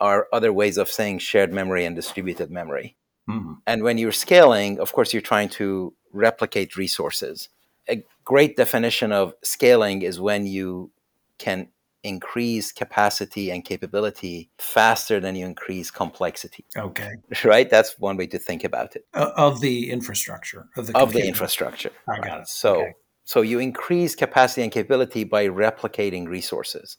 are 0.00 0.26
other 0.32 0.52
ways 0.52 0.76
of 0.76 0.88
saying 0.88 1.18
shared 1.20 1.52
memory 1.52 1.84
and 1.84 1.94
distributed 1.94 2.50
memory. 2.50 2.96
Mhm. 3.30 3.58
And 3.66 3.82
when 3.82 3.96
you're 3.98 4.12
scaling, 4.12 4.80
of 4.80 4.92
course, 4.92 5.12
you're 5.12 5.22
trying 5.22 5.48
to 5.50 5.94
replicate 6.12 6.76
resources. 6.76 7.48
A 7.88 8.02
great 8.24 8.56
definition 8.56 9.12
of 9.12 9.34
scaling 9.42 10.02
is 10.02 10.18
when 10.20 10.46
you 10.46 10.90
can 11.38 11.68
increase 12.02 12.70
capacity 12.70 13.50
and 13.50 13.64
capability 13.64 14.50
faster 14.58 15.20
than 15.20 15.34
you 15.36 15.46
increase 15.46 15.90
complexity, 15.90 16.64
Okay. 16.76 17.12
right? 17.44 17.70
That's 17.70 17.98
one 17.98 18.16
way 18.18 18.26
to 18.26 18.38
think 18.38 18.62
about 18.64 18.94
it 18.94 19.06
Uh, 19.14 19.30
of 19.36 19.60
the 19.60 19.90
infrastructure, 19.90 20.68
of 20.76 20.86
the, 20.86 20.98
of 20.98 21.12
the 21.14 21.26
infrastructure. 21.26 21.92
I 22.06 22.20
got 22.20 22.40
it. 22.42 22.48
So, 22.48 22.74
Okay. 22.82 22.92
So 23.24 23.40
you 23.40 23.58
increase 23.58 24.14
capacity 24.14 24.62
and 24.62 24.72
capability 24.72 25.24
by 25.24 25.46
replicating 25.48 26.28
resources. 26.28 26.98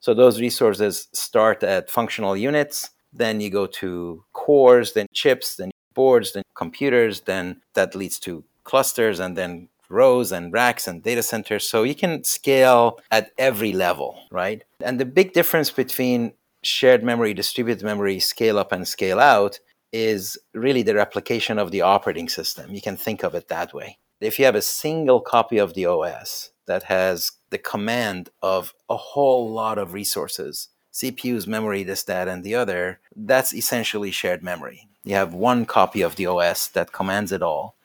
So 0.00 0.14
those 0.14 0.40
resources 0.40 1.08
start 1.12 1.62
at 1.62 1.90
functional 1.90 2.36
units, 2.36 2.90
then 3.12 3.40
you 3.40 3.50
go 3.50 3.66
to 3.66 4.24
cores, 4.32 4.92
then 4.92 5.06
chips, 5.12 5.56
then 5.56 5.70
boards, 5.94 6.32
then 6.32 6.42
computers, 6.54 7.22
then 7.22 7.60
that 7.74 7.94
leads 7.94 8.18
to 8.20 8.44
clusters, 8.64 9.20
and 9.20 9.36
then 9.36 9.68
rows 9.88 10.32
and 10.32 10.52
racks 10.52 10.86
and 10.88 11.02
data 11.02 11.22
centers. 11.22 11.68
So 11.68 11.82
you 11.82 11.94
can 11.94 12.24
scale 12.24 12.98
at 13.10 13.30
every 13.38 13.72
level, 13.72 14.18
right? 14.30 14.64
And 14.80 14.98
the 15.00 15.04
big 15.04 15.32
difference 15.32 15.70
between 15.70 16.32
shared 16.62 17.04
memory, 17.04 17.34
distributed 17.34 17.84
memory, 17.84 18.18
scale 18.18 18.58
up 18.58 18.72
and 18.72 18.86
scale 18.86 19.20
out 19.20 19.60
is 19.92 20.36
really 20.52 20.82
the 20.82 20.94
replication 20.94 21.58
of 21.58 21.70
the 21.70 21.82
operating 21.82 22.28
system. 22.28 22.74
You 22.74 22.82
can 22.82 22.96
think 22.96 23.22
of 23.22 23.34
it 23.34 23.48
that 23.48 23.72
way. 23.72 23.98
If 24.20 24.38
you 24.38 24.44
have 24.46 24.54
a 24.54 24.62
single 24.62 25.20
copy 25.20 25.58
of 25.58 25.74
the 25.74 25.86
OS 25.86 26.50
that 26.66 26.84
has 26.84 27.32
the 27.50 27.58
command 27.58 28.30
of 28.42 28.74
a 28.88 28.96
whole 28.96 29.50
lot 29.50 29.78
of 29.78 29.92
resources, 29.92 30.68
CPUs, 30.92 31.46
memory, 31.46 31.82
this, 31.82 32.02
that, 32.04 32.26
and 32.26 32.42
the 32.42 32.54
other, 32.54 32.98
that's 33.14 33.54
essentially 33.54 34.10
shared 34.10 34.42
memory. 34.42 34.88
You 35.04 35.14
have 35.14 35.34
one 35.34 35.66
copy 35.66 36.00
of 36.00 36.16
the 36.16 36.26
OS 36.26 36.68
that 36.68 36.92
commands 36.92 37.30
it 37.30 37.42
all, 37.42 37.76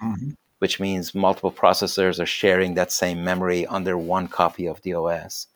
Mhm. 0.00 0.36
which 0.60 0.78
means 0.78 1.14
multiple 1.14 1.50
processors 1.52 2.20
are 2.20 2.26
sharing 2.26 2.74
that 2.74 2.92
same 2.92 3.24
memory 3.24 3.66
under 3.66 3.98
one 3.98 4.28
copy 4.28 4.66
of 4.66 4.80
the 4.82 4.94
OS. 4.94 5.48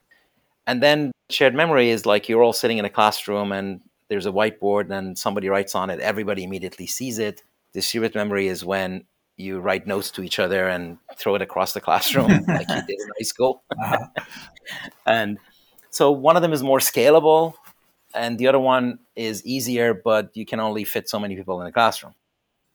And 0.67 0.83
then 0.83 1.12
shared 1.31 1.55
memory 1.55 1.91
is 1.91 2.05
like 2.05 2.29
you're 2.29 2.43
all 2.43 2.53
sitting 2.53 2.79
in 2.79 2.85
a 2.85 2.91
classroom 2.91 3.53
and 3.53 3.81
there's 4.09 4.26
a 4.26 4.33
whiteboard 4.33 4.91
and 4.91 5.17
somebody 5.17 5.49
writes 5.49 5.75
on 5.75 5.91
it, 5.91 6.00
everybody 6.00 6.43
immediately 6.43 6.87
sees 6.87 7.19
it. 7.19 7.43
Distributed 7.73 8.17
memory 8.17 8.49
is 8.49 8.64
when 8.64 9.05
you 9.37 9.61
write 9.61 9.87
notes 9.87 10.11
to 10.12 10.23
each 10.23 10.38
other 10.38 10.69
and 10.69 10.99
throw 11.17 11.35
it 11.35 11.43
across 11.43 11.73
the 11.73 11.81
classroom 11.81 12.29
like 12.49 12.69
you 12.69 12.83
did 12.87 13.00
in 13.00 13.09
high 13.19 13.25
school. 13.25 13.64
Uh-huh. 13.83 14.07
And 15.07 15.38
so 15.91 16.11
one 16.11 16.37
of 16.37 16.43
them 16.43 16.53
is 16.53 16.62
more 16.62 16.79
scalable 16.79 17.55
and 18.14 18.38
the 18.38 18.47
other 18.47 18.59
one 18.59 19.00
is 19.17 19.45
easier, 19.45 19.93
but 19.93 20.31
you 20.35 20.47
can 20.47 20.61
only 20.61 20.85
fit 20.85 21.09
so 21.09 21.19
many 21.19 21.37
people 21.37 21.61
in 21.61 21.67
the 21.67 21.73
classroom. 21.73 22.14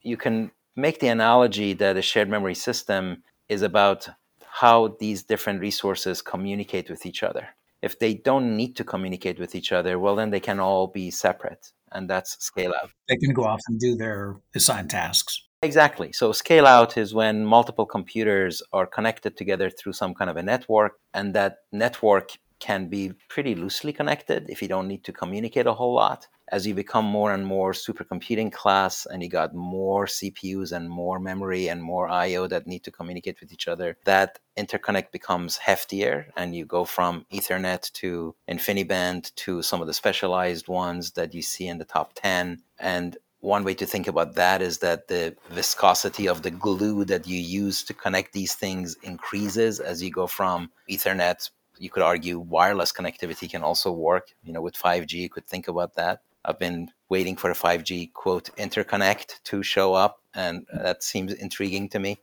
You 0.01 0.17
can 0.17 0.51
make 0.75 0.99
the 0.99 1.07
analogy 1.07 1.73
that 1.73 1.97
a 1.97 2.01
shared 2.01 2.29
memory 2.29 2.55
system 2.55 3.23
is 3.47 3.61
about 3.61 4.07
how 4.39 4.95
these 4.99 5.23
different 5.23 5.61
resources 5.61 6.21
communicate 6.21 6.89
with 6.89 7.05
each 7.05 7.23
other. 7.23 7.47
If 7.81 7.99
they 7.99 8.13
don't 8.13 8.57
need 8.57 8.75
to 8.75 8.83
communicate 8.83 9.39
with 9.39 9.55
each 9.55 9.71
other, 9.71 9.97
well, 9.97 10.15
then 10.15 10.31
they 10.31 10.41
can 10.41 10.59
all 10.59 10.87
be 10.87 11.11
separate, 11.11 11.71
and 11.93 12.09
that's 12.09 12.43
scale 12.43 12.73
out. 12.81 12.91
They 13.07 13.15
can 13.15 13.33
go 13.33 13.45
off 13.45 13.61
and 13.69 13.79
do 13.79 13.95
their 13.95 14.41
assigned 14.53 14.89
tasks. 14.89 15.41
Exactly. 15.61 16.13
So 16.13 16.31
scale 16.31 16.65
out 16.65 16.97
is 16.97 17.13
when 17.13 17.45
multiple 17.45 17.85
computers 17.85 18.63
are 18.71 18.87
connected 18.87 19.35
together 19.35 19.69
through 19.69 19.93
some 19.93 20.13
kind 20.13 20.29
of 20.29 20.37
a 20.37 20.43
network, 20.43 20.93
and 21.13 21.33
that 21.33 21.57
network 21.73 22.31
can 22.59 22.87
be 22.87 23.13
pretty 23.29 23.55
loosely 23.55 23.91
connected 23.91 24.49
if 24.49 24.61
you 24.61 24.67
don't 24.67 24.87
need 24.87 25.03
to 25.05 25.13
communicate 25.13 25.65
a 25.67 25.73
whole 25.73 25.93
lot. 25.93 26.27
As 26.51 26.65
you 26.65 26.73
become 26.73 27.05
more 27.05 27.33
and 27.33 27.45
more 27.45 27.73
supercomputing 27.73 28.51
class 28.51 29.05
and 29.05 29.21
you 29.21 29.29
got 29.29 29.53
more 29.53 30.07
CPUs 30.07 30.71
and 30.71 30.89
more 30.89 31.19
memory 31.19 31.67
and 31.67 31.81
more 31.81 32.09
IO 32.09 32.47
that 32.47 32.65
need 32.65 32.83
to 32.85 32.91
communicate 32.91 33.39
with 33.39 33.53
each 33.53 33.67
other, 33.67 33.97
that 34.05 34.39
interconnect 34.57 35.11
becomes 35.11 35.59
heftier 35.59 36.25
and 36.35 36.55
you 36.55 36.65
go 36.65 36.85
from 36.85 37.25
Ethernet 37.31 37.91
to 37.93 38.35
InfiniBand 38.49 39.33
to 39.35 39.61
some 39.61 39.79
of 39.79 39.87
the 39.87 39.93
specialized 39.93 40.67
ones 40.67 41.11
that 41.11 41.33
you 41.33 41.41
see 41.41 41.67
in 41.67 41.77
the 41.77 41.85
top 41.85 42.13
10. 42.15 42.63
And 42.79 43.17
one 43.41 43.63
way 43.63 43.73
to 43.75 43.85
think 43.85 44.07
about 44.07 44.35
that 44.35 44.61
is 44.61 44.79
that 44.79 45.07
the 45.07 45.35
viscosity 45.49 46.27
of 46.27 46.41
the 46.41 46.51
glue 46.51 47.05
that 47.05 47.27
you 47.27 47.39
use 47.39 47.83
to 47.83 47.93
connect 47.93 48.33
these 48.33 48.53
things 48.53 48.97
increases 49.03 49.79
as 49.79 50.03
you 50.03 50.11
go 50.11 50.27
from 50.27 50.71
Ethernet. 50.89 51.49
You 51.77 51.89
could 51.89 52.03
argue 52.03 52.39
wireless 52.39 52.91
connectivity 52.91 53.49
can 53.49 53.63
also 53.63 53.91
work. 53.91 54.33
You 54.43 54.51
know, 54.51 54.61
with 54.61 54.75
5G, 54.75 55.13
you 55.13 55.29
could 55.29 55.47
think 55.47 55.69
about 55.69 55.95
that. 55.95 56.21
I've 56.43 56.59
been 56.59 56.89
waiting 57.07 57.37
for 57.37 57.49
a 57.49 57.55
5G 57.55 58.11
quote 58.13 58.49
interconnect 58.57 59.41
to 59.43 59.63
show 59.63 59.93
up, 59.93 60.21
and 60.33 60.65
that 60.73 61.03
seems 61.03 61.33
intriguing 61.33 61.87
to 61.89 61.99
me. 61.99 62.19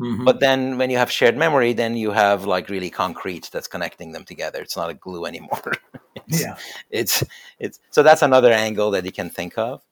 Mhm. 0.00 0.24
But 0.24 0.40
then 0.40 0.78
when 0.78 0.90
you 0.90 0.98
have 0.98 1.10
shared 1.10 1.36
memory, 1.36 1.72
then 1.72 1.96
you 1.96 2.12
have 2.12 2.44
like 2.44 2.68
really 2.68 2.90
concrete 2.90 3.48
that's 3.52 3.66
connecting 3.68 4.12
them 4.12 4.24
together. 4.24 4.60
It's 4.60 4.76
not 4.76 4.90
a 4.90 4.94
glue 4.94 5.24
anymore. 5.32 5.72
it's, 6.14 6.42
yeah. 6.42 6.56
it's 6.90 7.24
it's 7.58 7.80
so 7.90 8.02
that's 8.02 8.22
another 8.22 8.52
angle 8.52 8.90
that 8.92 9.04
you 9.04 9.12
can 9.12 9.30
think 9.30 9.58
of. 9.58 9.82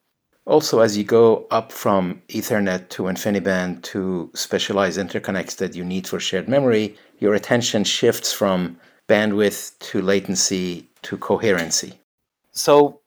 Also, 0.47 0.79
as 0.79 0.97
you 0.97 1.03
go 1.03 1.45
up 1.50 1.73
from 1.73 2.23
Ethernet 2.29 2.88
to 2.88 3.05
InfiniBand 3.05 3.83
to 3.83 4.31
specialized 4.33 4.97
interconnects 4.97 5.57
that 5.57 5.75
you 5.75 5.85
need 5.85 6.07
for 6.07 6.21
shared 6.21 6.49
memory, 6.49 6.97
your 7.19 7.35
attention 7.35 7.83
shifts 7.83 8.33
from 8.33 8.79
bandwidth 9.09 9.76
to 9.81 10.00
latency 10.00 10.88
to 11.03 11.17
coherency. 11.17 11.99
So 12.53 13.00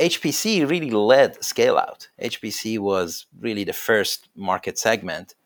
HPC 0.00 0.68
really 0.68 0.90
led 0.90 1.42
scale 1.44 1.78
out. 1.78 2.08
HPC 2.20 2.80
was 2.80 3.26
really 3.38 3.62
the 3.62 3.72
first 3.72 4.28
market 4.34 4.76
segment 4.76 5.36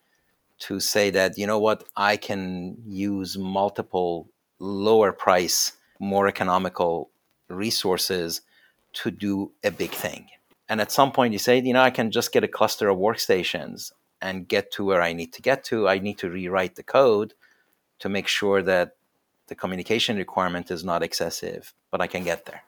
to 0.59 0.79
say 0.79 1.11
that, 1.11 1.37
you 1.37 1.45
know 1.45 1.59
what, 1.59 1.83
I 1.95 2.17
can 2.17 2.77
use 2.87 3.37
multiple 3.37 4.27
lower 4.57 5.11
price, 5.11 5.73
more 5.99 6.27
economical 6.27 7.11
resources 7.47 8.41
to 8.93 9.11
do 9.11 9.51
a 9.63 9.69
big 9.69 9.91
thing. 9.91 10.29
And 10.69 10.81
at 10.81 10.91
some 10.91 11.11
point, 11.11 11.33
you 11.33 11.39
say, 11.39 11.59
you 11.59 11.73
know, 11.73 11.81
I 11.81 11.89
can 11.89 12.11
just 12.11 12.31
get 12.31 12.43
a 12.43 12.47
cluster 12.47 12.89
of 12.89 12.97
workstations 12.97 13.91
and 14.21 14.47
get 14.47 14.71
to 14.73 14.83
where 14.83 15.01
I 15.01 15.13
need 15.13 15.33
to 15.33 15.41
get 15.41 15.63
to. 15.65 15.87
I 15.87 15.99
need 15.99 16.17
to 16.19 16.29
rewrite 16.29 16.75
the 16.75 16.83
code 16.83 17.33
to 17.99 18.09
make 18.09 18.27
sure 18.27 18.61
that 18.61 18.95
the 19.47 19.55
communication 19.55 20.17
requirement 20.17 20.71
is 20.71 20.83
not 20.83 21.03
excessive, 21.03 21.73
but 21.89 22.01
I 22.01 22.07
can 22.07 22.23
get 22.23 22.45
there. 22.45 22.63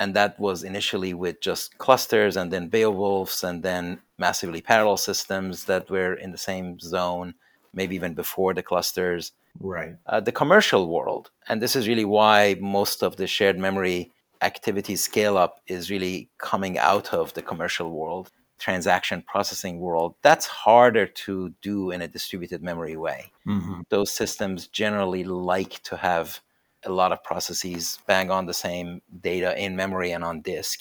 And 0.00 0.14
that 0.14 0.38
was 0.40 0.64
initially 0.64 1.14
with 1.14 1.40
just 1.40 1.78
clusters 1.78 2.36
and 2.36 2.52
then 2.52 2.68
Beowulfs 2.68 3.44
and 3.44 3.62
then 3.62 4.00
massively 4.18 4.60
parallel 4.60 4.96
systems 4.96 5.64
that 5.64 5.88
were 5.88 6.14
in 6.14 6.32
the 6.32 6.38
same 6.38 6.80
zone, 6.80 7.34
maybe 7.72 7.94
even 7.94 8.14
before 8.14 8.54
the 8.54 8.62
clusters. 8.62 9.32
Right. 9.60 9.94
Uh, 10.06 10.18
the 10.18 10.32
commercial 10.32 10.88
world, 10.88 11.30
and 11.48 11.62
this 11.62 11.76
is 11.76 11.86
really 11.86 12.04
why 12.04 12.56
most 12.60 13.04
of 13.04 13.16
the 13.16 13.28
shared 13.28 13.56
memory 13.56 14.10
activity 14.44 14.96
scale 14.96 15.36
up 15.36 15.60
is 15.66 15.90
really 15.90 16.30
coming 16.38 16.78
out 16.78 17.12
of 17.12 17.32
the 17.34 17.42
commercial 17.42 17.90
world, 17.90 18.30
transaction 18.58 19.22
processing 19.26 19.80
world. 19.80 20.14
That's 20.22 20.46
harder 20.46 21.06
to 21.06 21.54
do 21.62 21.90
in 21.90 22.02
a 22.02 22.08
distributed 22.08 22.62
memory 22.62 22.96
way. 22.96 23.32
Mm-hmm. 23.46 23.80
Those 23.88 24.12
systems 24.12 24.68
generally 24.68 25.24
like 25.24 25.82
to 25.84 25.96
have 25.96 26.40
a 26.84 26.92
lot 26.92 27.12
of 27.12 27.24
processes 27.24 27.98
bang 28.06 28.30
on 28.30 28.46
the 28.46 28.54
same 28.54 29.00
data 29.20 29.58
in 29.58 29.74
memory 29.76 30.12
and 30.12 30.22
on 30.22 30.42
disk. 30.42 30.80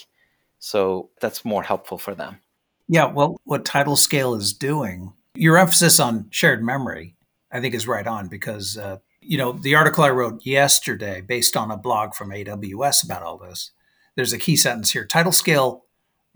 So 0.60 1.10
that's 1.22 1.44
more 1.46 1.64
helpful 1.64 1.98
for 1.98 2.14
them. 2.14 2.40
Yeah, 2.88 3.06
well, 3.06 3.38
what 3.46 3.66
Title 3.66 3.96
TidalScale 3.96 4.38
is 4.38 4.54
doing, 4.54 5.14
your 5.36 5.58
emphasis 5.58 6.00
on 6.00 6.28
shared 6.30 6.64
memory, 6.64 7.16
I 7.52 7.62
think 7.62 7.74
is 7.74 7.88
right 7.88 8.06
on 8.06 8.28
because, 8.28 8.78
uh, 8.78 8.98
you 9.26 9.38
know, 9.38 9.54
the 9.54 9.76
article 9.76 10.04
I 10.04 10.10
wrote 10.10 10.46
yesterday 10.46 11.22
based 11.22 11.58
on 11.58 11.72
a 11.72 11.78
blog 11.78 12.14
from 12.14 12.30
AWS 12.30 13.04
about 13.04 13.24
all 13.24 13.38
this, 13.38 13.72
there's 14.16 14.34
a 14.34 14.38
key 14.38 14.56
sentence 14.56 14.92
here. 14.92 15.06
TidalScale 15.06 15.82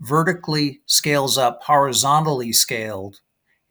vertically 0.00 0.80
scales 0.86 1.38
up 1.38 1.62
horizontally 1.64 2.52
scaled 2.52 3.20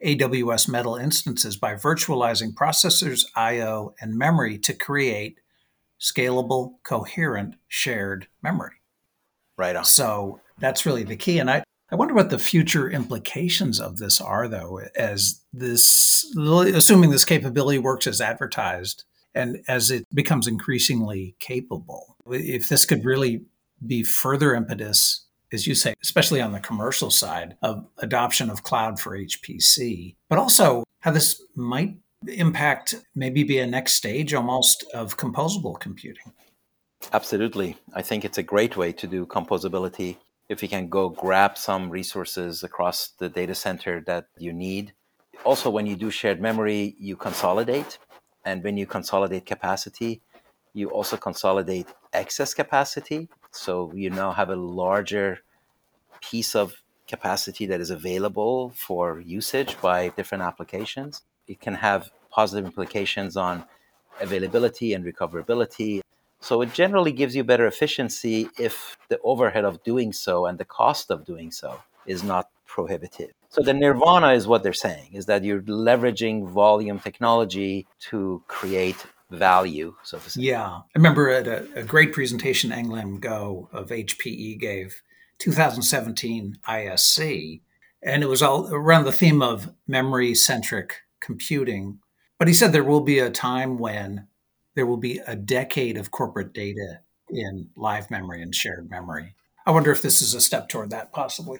AWS 0.04 0.68
Metal 0.68 0.96
instances 0.96 1.56
by 1.56 1.74
virtualizing 1.74 2.54
processors, 2.54 3.24
I/O, 3.34 3.94
and 4.00 4.16
memory 4.16 4.58
to 4.58 4.72
create 4.72 5.40
scalable, 6.00 6.74
coherent, 6.84 7.56
shared 7.66 8.28
memory. 8.42 8.74
Right 9.56 9.74
on. 9.74 9.84
So 9.84 10.40
that's 10.58 10.86
really 10.86 11.02
the 11.02 11.16
key. 11.16 11.40
And 11.40 11.50
I, 11.50 11.64
I 11.90 11.96
wonder 11.96 12.14
what 12.14 12.30
the 12.30 12.38
future 12.38 12.88
implications 12.88 13.80
of 13.80 13.96
this 13.96 14.20
are, 14.20 14.46
though, 14.46 14.80
as 14.94 15.40
this, 15.52 16.24
assuming 16.36 17.10
this 17.10 17.24
capability 17.24 17.78
works 17.78 18.06
as 18.06 18.20
advertised 18.20 19.04
and 19.34 19.62
as 19.68 19.90
it 19.90 20.04
becomes 20.12 20.46
increasingly 20.46 21.34
capable. 21.38 22.16
If 22.26 22.68
this 22.68 22.84
could 22.84 23.04
really 23.04 23.42
be 23.86 24.02
further 24.02 24.54
impetus, 24.54 25.26
as 25.52 25.66
you 25.66 25.74
say, 25.74 25.94
especially 26.02 26.40
on 26.40 26.52
the 26.52 26.60
commercial 26.60 27.10
side 27.10 27.56
of 27.62 27.86
adoption 27.98 28.50
of 28.50 28.62
cloud 28.62 29.00
for 29.00 29.16
HPC, 29.16 30.16
but 30.28 30.38
also 30.38 30.84
how 31.00 31.10
this 31.10 31.42
might 31.54 31.96
impact 32.26 32.94
maybe 33.14 33.44
be 33.44 33.58
a 33.58 33.66
next 33.66 33.94
stage 33.94 34.34
almost 34.34 34.84
of 34.92 35.16
composable 35.16 35.78
computing. 35.78 36.32
Absolutely. 37.12 37.76
I 37.94 38.02
think 38.02 38.24
it's 38.24 38.38
a 38.38 38.42
great 38.42 38.76
way 38.76 38.92
to 38.92 39.06
do 39.06 39.24
composability. 39.24 40.16
If 40.48 40.62
you 40.62 40.68
can 40.68 40.88
go 40.88 41.08
grab 41.08 41.56
some 41.56 41.90
resources 41.90 42.64
across 42.64 43.10
the 43.18 43.28
data 43.28 43.54
center 43.54 44.02
that 44.06 44.26
you 44.38 44.52
need. 44.52 44.94
Also, 45.44 45.70
when 45.70 45.86
you 45.86 45.94
do 45.94 46.10
shared 46.10 46.40
memory, 46.40 46.96
you 46.98 47.14
consolidate. 47.14 47.98
And 48.48 48.56
when 48.64 48.76
you 48.80 48.86
consolidate 48.86 49.44
capacity, 49.54 50.12
you 50.72 50.86
also 50.90 51.16
consolidate 51.16 51.88
excess 52.12 52.50
capacity. 52.54 53.28
So 53.50 53.92
you 53.94 54.10
now 54.10 54.30
have 54.32 54.50
a 54.50 54.56
larger 54.84 55.28
piece 56.20 56.52
of 56.54 56.66
capacity 57.06 57.64
that 57.66 57.80
is 57.80 57.90
available 57.90 58.70
for 58.86 59.20
usage 59.20 59.80
by 59.80 59.98
different 60.18 60.44
applications 60.50 61.22
it 61.48 61.60
can 61.60 61.74
have 61.74 62.10
positive 62.30 62.66
implications 62.66 63.36
on 63.36 63.64
availability 64.20 64.92
and 64.92 65.04
recoverability. 65.04 66.00
So 66.40 66.60
it 66.62 66.72
generally 66.72 67.12
gives 67.12 67.34
you 67.34 67.42
better 67.42 67.66
efficiency 67.66 68.48
if 68.58 68.96
the 69.08 69.18
overhead 69.24 69.64
of 69.64 69.82
doing 69.82 70.12
so 70.12 70.46
and 70.46 70.58
the 70.58 70.64
cost 70.64 71.10
of 71.10 71.24
doing 71.24 71.50
so 71.50 71.80
is 72.06 72.22
not 72.22 72.48
prohibitive. 72.68 73.32
So 73.48 73.62
the 73.62 73.74
nirvana 73.74 74.32
is 74.34 74.46
what 74.46 74.62
they're 74.62 74.72
saying 74.72 75.14
is 75.14 75.26
that 75.26 75.42
you're 75.42 75.62
leveraging 75.62 76.48
volume 76.48 77.00
technology 77.00 77.88
to 78.10 78.42
create 78.46 79.04
value, 79.30 79.94
so 80.04 80.18
to 80.18 80.30
say. 80.30 80.42
Yeah. 80.42 80.68
I 80.68 80.82
remember 80.94 81.30
at 81.30 81.48
a, 81.48 81.66
a 81.74 81.82
great 81.82 82.12
presentation 82.12 82.70
England 82.70 83.22
Go 83.22 83.68
of 83.72 83.88
HPE 83.88 84.60
gave 84.60 85.02
2017 85.38 86.58
ISC, 86.68 87.60
and 88.02 88.22
it 88.22 88.28
was 88.28 88.42
all 88.42 88.72
around 88.72 89.04
the 89.04 89.12
theme 89.12 89.42
of 89.42 89.72
memory 89.86 90.34
centric 90.34 91.02
computing. 91.20 91.98
But 92.38 92.48
he 92.48 92.54
said 92.54 92.72
there 92.72 92.84
will 92.84 93.00
be 93.00 93.18
a 93.18 93.30
time 93.30 93.78
when 93.78 94.28
there 94.74 94.86
will 94.86 94.96
be 94.96 95.20
a 95.26 95.34
decade 95.34 95.96
of 95.96 96.10
corporate 96.10 96.52
data 96.52 97.00
in 97.30 97.70
live 97.76 98.10
memory 98.10 98.42
and 98.42 98.54
shared 98.54 98.88
memory. 98.88 99.34
I 99.66 99.70
wonder 99.70 99.90
if 99.90 100.00
this 100.00 100.22
is 100.22 100.34
a 100.34 100.40
step 100.40 100.68
toward 100.68 100.90
that, 100.90 101.12
possibly. 101.12 101.58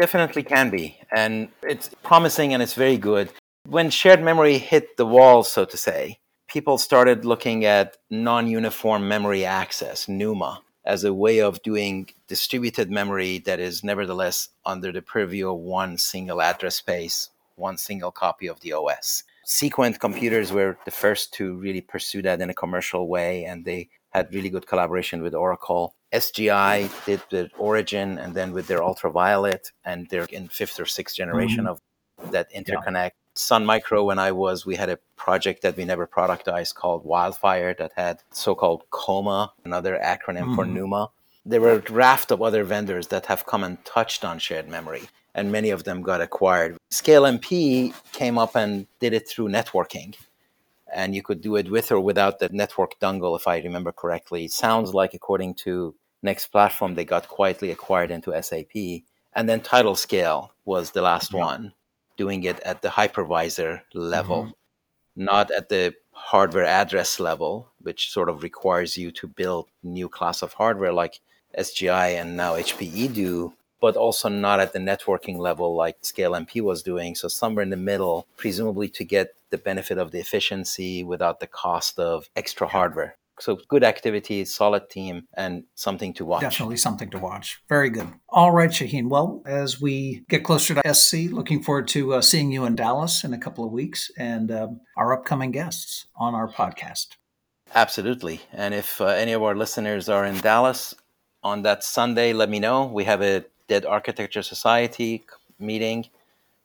Definitely 0.00 0.44
can 0.44 0.70
be. 0.70 0.96
And 1.14 1.48
it's 1.62 1.90
promising 2.02 2.54
and 2.54 2.62
it's 2.62 2.74
very 2.74 2.96
good. 2.96 3.30
When 3.66 3.90
shared 3.90 4.22
memory 4.22 4.58
hit 4.58 4.96
the 4.96 5.06
wall, 5.06 5.42
so 5.42 5.64
to 5.64 5.76
say, 5.76 6.20
people 6.46 6.78
started 6.78 7.24
looking 7.24 7.64
at 7.64 7.96
non 8.10 8.46
uniform 8.46 9.08
memory 9.08 9.44
access, 9.44 10.08
NUMA, 10.08 10.62
as 10.84 11.04
a 11.04 11.12
way 11.12 11.40
of 11.40 11.62
doing 11.62 12.08
distributed 12.28 12.90
memory 12.90 13.38
that 13.40 13.60
is 13.60 13.84
nevertheless 13.84 14.48
under 14.64 14.92
the 14.92 15.02
purview 15.02 15.50
of 15.50 15.58
one 15.58 15.98
single 15.98 16.40
address 16.40 16.76
space 16.76 17.30
one 17.58 17.76
single 17.76 18.10
copy 18.10 18.46
of 18.46 18.60
the 18.60 18.72
OS. 18.72 19.24
Sequent 19.44 19.98
computers 19.98 20.52
were 20.52 20.78
the 20.84 20.90
first 20.90 21.32
to 21.34 21.54
really 21.56 21.80
pursue 21.80 22.22
that 22.22 22.40
in 22.40 22.50
a 22.50 22.54
commercial 22.54 23.08
way, 23.08 23.44
and 23.44 23.64
they 23.64 23.88
had 24.10 24.32
really 24.32 24.50
good 24.50 24.66
collaboration 24.66 25.22
with 25.22 25.34
Oracle. 25.34 25.94
SGI 26.12 26.90
did 27.04 27.22
with 27.30 27.50
Origin 27.58 28.18
and 28.18 28.34
then 28.34 28.52
with 28.52 28.66
their 28.66 28.82
ultraviolet, 28.82 29.72
and 29.84 30.08
they're 30.08 30.26
in 30.30 30.48
fifth 30.48 30.80
or 30.80 30.86
sixth 30.86 31.16
generation 31.16 31.64
mm-hmm. 31.64 32.22
of 32.24 32.32
that 32.32 32.52
interconnect. 32.52 32.94
Yeah. 32.94 33.34
Sun 33.34 33.66
Micro, 33.66 34.04
when 34.04 34.18
I 34.18 34.32
was, 34.32 34.66
we 34.66 34.74
had 34.74 34.88
a 34.88 34.98
project 35.16 35.62
that 35.62 35.76
we 35.76 35.84
never 35.84 36.06
productized 36.06 36.74
called 36.74 37.04
Wildfire 37.04 37.74
that 37.78 37.92
had 37.94 38.22
so 38.32 38.54
called 38.54 38.82
COMA, 38.90 39.52
another 39.64 39.98
acronym 40.02 40.40
mm-hmm. 40.40 40.54
for 40.56 40.64
NUMA. 40.64 41.10
There 41.46 41.60
were 41.60 41.74
a 41.74 41.92
raft 41.92 42.32
of 42.32 42.42
other 42.42 42.64
vendors 42.64 43.06
that 43.08 43.26
have 43.26 43.46
come 43.46 43.62
and 43.62 43.82
touched 43.84 44.24
on 44.24 44.38
shared 44.38 44.68
memory 44.68 45.08
and 45.38 45.52
many 45.52 45.70
of 45.70 45.84
them 45.84 46.02
got 46.02 46.20
acquired. 46.20 46.76
ScaleMP 46.90 47.94
came 48.12 48.38
up 48.38 48.56
and 48.56 48.86
did 48.98 49.12
it 49.12 49.28
through 49.28 49.48
networking. 49.48 50.16
And 50.94 51.14
you 51.14 51.22
could 51.22 51.40
do 51.40 51.56
it 51.56 51.70
with 51.70 51.92
or 51.92 52.00
without 52.00 52.38
the 52.38 52.48
network 52.50 52.98
dongle, 53.00 53.36
if 53.36 53.46
I 53.46 53.58
remember 53.58 53.92
correctly. 53.92 54.46
It 54.46 54.52
sounds 54.52 54.94
like, 54.94 55.14
according 55.14 55.54
to 55.66 55.94
Next 56.22 56.46
Platform, 56.46 56.94
they 56.94 57.04
got 57.04 57.28
quietly 57.28 57.70
acquired 57.70 58.10
into 58.10 58.40
SAP. 58.42 59.04
And 59.34 59.48
then 59.48 59.60
Title 59.60 59.94
TidalScale 59.94 60.50
was 60.64 60.90
the 60.90 61.02
last 61.02 61.32
yeah. 61.32 61.40
one, 61.40 61.72
doing 62.16 62.44
it 62.44 62.60
at 62.60 62.82
the 62.82 62.88
hypervisor 62.88 63.82
level, 63.94 64.44
mm-hmm. 64.44 65.24
not 65.24 65.50
at 65.50 65.68
the 65.68 65.94
hardware 66.12 66.64
address 66.64 67.20
level, 67.20 67.70
which 67.80 68.10
sort 68.10 68.28
of 68.28 68.42
requires 68.42 68.96
you 68.96 69.10
to 69.12 69.28
build 69.28 69.68
new 69.82 70.08
class 70.08 70.42
of 70.42 70.54
hardware 70.54 70.92
like 70.92 71.20
SGI 71.56 72.20
and 72.20 72.36
now 72.36 72.54
HPE 72.54 73.14
do 73.14 73.54
but 73.80 73.96
also 73.96 74.28
not 74.28 74.60
at 74.60 74.72
the 74.72 74.78
networking 74.78 75.38
level 75.38 75.74
like 75.74 76.00
ScaleMP 76.02 76.60
was 76.60 76.82
doing. 76.82 77.14
So 77.14 77.28
somewhere 77.28 77.62
in 77.62 77.70
the 77.70 77.76
middle, 77.76 78.26
presumably 78.36 78.88
to 78.90 79.04
get 79.04 79.34
the 79.50 79.58
benefit 79.58 79.98
of 79.98 80.10
the 80.10 80.18
efficiency 80.18 81.04
without 81.04 81.40
the 81.40 81.46
cost 81.46 81.98
of 81.98 82.28
extra 82.36 82.66
hardware. 82.66 83.16
So 83.40 83.60
good 83.68 83.84
activity, 83.84 84.44
solid 84.44 84.90
team, 84.90 85.28
and 85.34 85.64
something 85.74 86.12
to 86.14 86.24
watch. 86.24 86.40
Definitely 86.40 86.76
something 86.76 87.10
to 87.10 87.18
watch. 87.18 87.62
Very 87.68 87.90
good. 87.90 88.08
All 88.28 88.50
right, 88.50 88.70
Shaheen. 88.70 89.08
Well, 89.08 89.42
as 89.46 89.80
we 89.80 90.24
get 90.28 90.44
closer 90.44 90.74
to 90.74 90.94
SC, 90.94 91.30
looking 91.30 91.62
forward 91.62 91.88
to 91.88 92.14
uh, 92.14 92.20
seeing 92.20 92.50
you 92.50 92.64
in 92.64 92.74
Dallas 92.74 93.24
in 93.24 93.32
a 93.32 93.38
couple 93.38 93.64
of 93.64 93.70
weeks 93.70 94.10
and 94.18 94.50
um, 94.50 94.80
our 94.96 95.12
upcoming 95.12 95.52
guests 95.52 96.06
on 96.16 96.34
our 96.34 96.50
podcast. 96.50 97.16
Absolutely. 97.74 98.40
And 98.52 98.74
if 98.74 99.00
uh, 99.00 99.06
any 99.06 99.32
of 99.32 99.42
our 99.42 99.54
listeners 99.54 100.08
are 100.08 100.24
in 100.24 100.38
Dallas 100.38 100.94
on 101.42 101.62
that 101.62 101.84
Sunday, 101.84 102.32
let 102.32 102.48
me 102.48 102.58
know. 102.58 102.86
We 102.86 103.04
have 103.04 103.22
a 103.22 103.44
Dead 103.68 103.84
Architecture 103.84 104.42
Society 104.42 105.24
meeting 105.58 106.06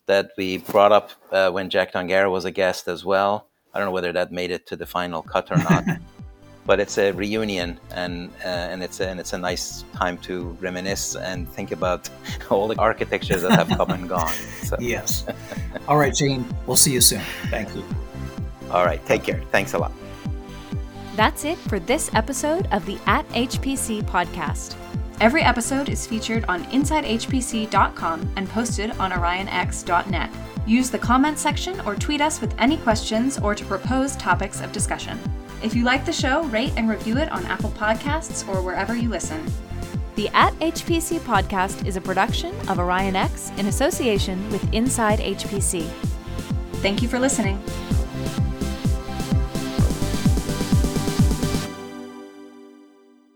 that 0.06 0.32
we 0.38 0.58
brought 0.58 0.92
up 0.92 1.12
uh, 1.32 1.50
when 1.50 1.70
Jack 1.70 1.94
Dongarra 1.94 2.32
was 2.32 2.46
a 2.46 2.52
guest 2.52 2.88
as 2.88 3.06
well. 3.06 3.48
I 3.74 3.80
don't 3.80 3.88
know 3.88 3.92
whether 3.92 4.12
that 4.14 4.32
made 4.32 4.52
it 4.52 4.68
to 4.68 4.76
the 4.76 4.86
final 4.86 5.22
cut 5.22 5.52
or 5.52 5.58
not, 5.58 5.84
but 6.66 6.80
it's 6.80 6.98
a 6.98 7.12
reunion 7.12 7.80
and 7.92 8.30
uh, 8.44 8.48
and 8.48 8.84
it's 8.84 9.00
a, 9.00 9.10
and 9.10 9.20
it's 9.20 9.34
a 9.34 9.38
nice 9.38 9.84
time 9.94 10.18
to 10.20 10.58
reminisce 10.62 11.16
and 11.16 11.50
think 11.50 11.72
about 11.72 12.10
all 12.50 12.68
the 12.68 12.78
architectures 12.80 13.42
that 13.42 13.52
have 13.52 13.70
come 13.70 13.90
and 13.92 14.10
gone. 14.10 14.34
So. 14.64 14.78
Yes. 14.80 15.26
All 15.88 15.98
right, 15.98 16.14
Jane. 16.14 16.46
We'll 16.68 16.78
see 16.78 16.94
you 16.94 17.02
soon. 17.02 17.22
Thank 17.50 17.76
you. 17.76 17.84
All 18.72 18.86
right. 18.86 19.04
Take 19.06 19.24
care. 19.24 19.42
Thanks 19.52 19.74
a 19.74 19.78
lot. 19.78 19.92
That's 21.16 21.46
it 21.46 21.58
for 21.58 21.80
this 21.80 22.10
episode 22.16 22.68
of 22.72 22.86
the 22.86 22.98
At 23.06 23.28
HPC 23.30 24.04
podcast. 24.04 24.76
Every 25.22 25.42
episode 25.44 25.90
is 25.90 26.06
featured 26.08 26.44
on 26.46 26.66
InsideHPC.com 26.66 28.34
and 28.36 28.50
posted 28.50 28.92
on 28.92 29.12
OrionX.net. 29.12 30.30
Use 30.66 30.90
the 30.90 30.98
comment 30.98 31.38
section 31.38 31.80
or 31.82 31.96
tweet 31.96 32.22
us 32.22 32.42
with 32.42 32.56
any 32.58 32.78
questions 32.78 33.40
or 33.40 33.54
to 33.56 33.66
propose 33.66 34.16
topics 34.16 34.62
of 34.62 34.72
discussion. 34.72 35.20
If 35.62 35.76
you 35.76 35.84
like 35.84 36.06
the 36.06 36.14
show, 36.14 36.44
rate 36.46 36.74
and 36.76 36.90
review 36.90 37.18
it 37.18 37.32
on 37.32 37.46
Apple 37.46 37.72
Podcasts 37.72 38.48
or 38.48 38.62
wherever 38.62 38.96
you 38.96 39.10
listen. 39.10 39.46
The 40.16 40.30
At 40.30 40.54
HPC 40.60 41.20
podcast 41.20 41.86
is 41.86 41.96
a 41.96 42.02
production 42.02 42.54
of 42.70 42.78
OrionX 42.78 43.58
in 43.58 43.68
association 43.68 44.50
with 44.52 44.74
Inside 44.74 45.20
HPC. 45.20 45.90
Thank 46.82 47.02
you 47.02 47.08
for 47.08 47.18
listening. 47.18 47.62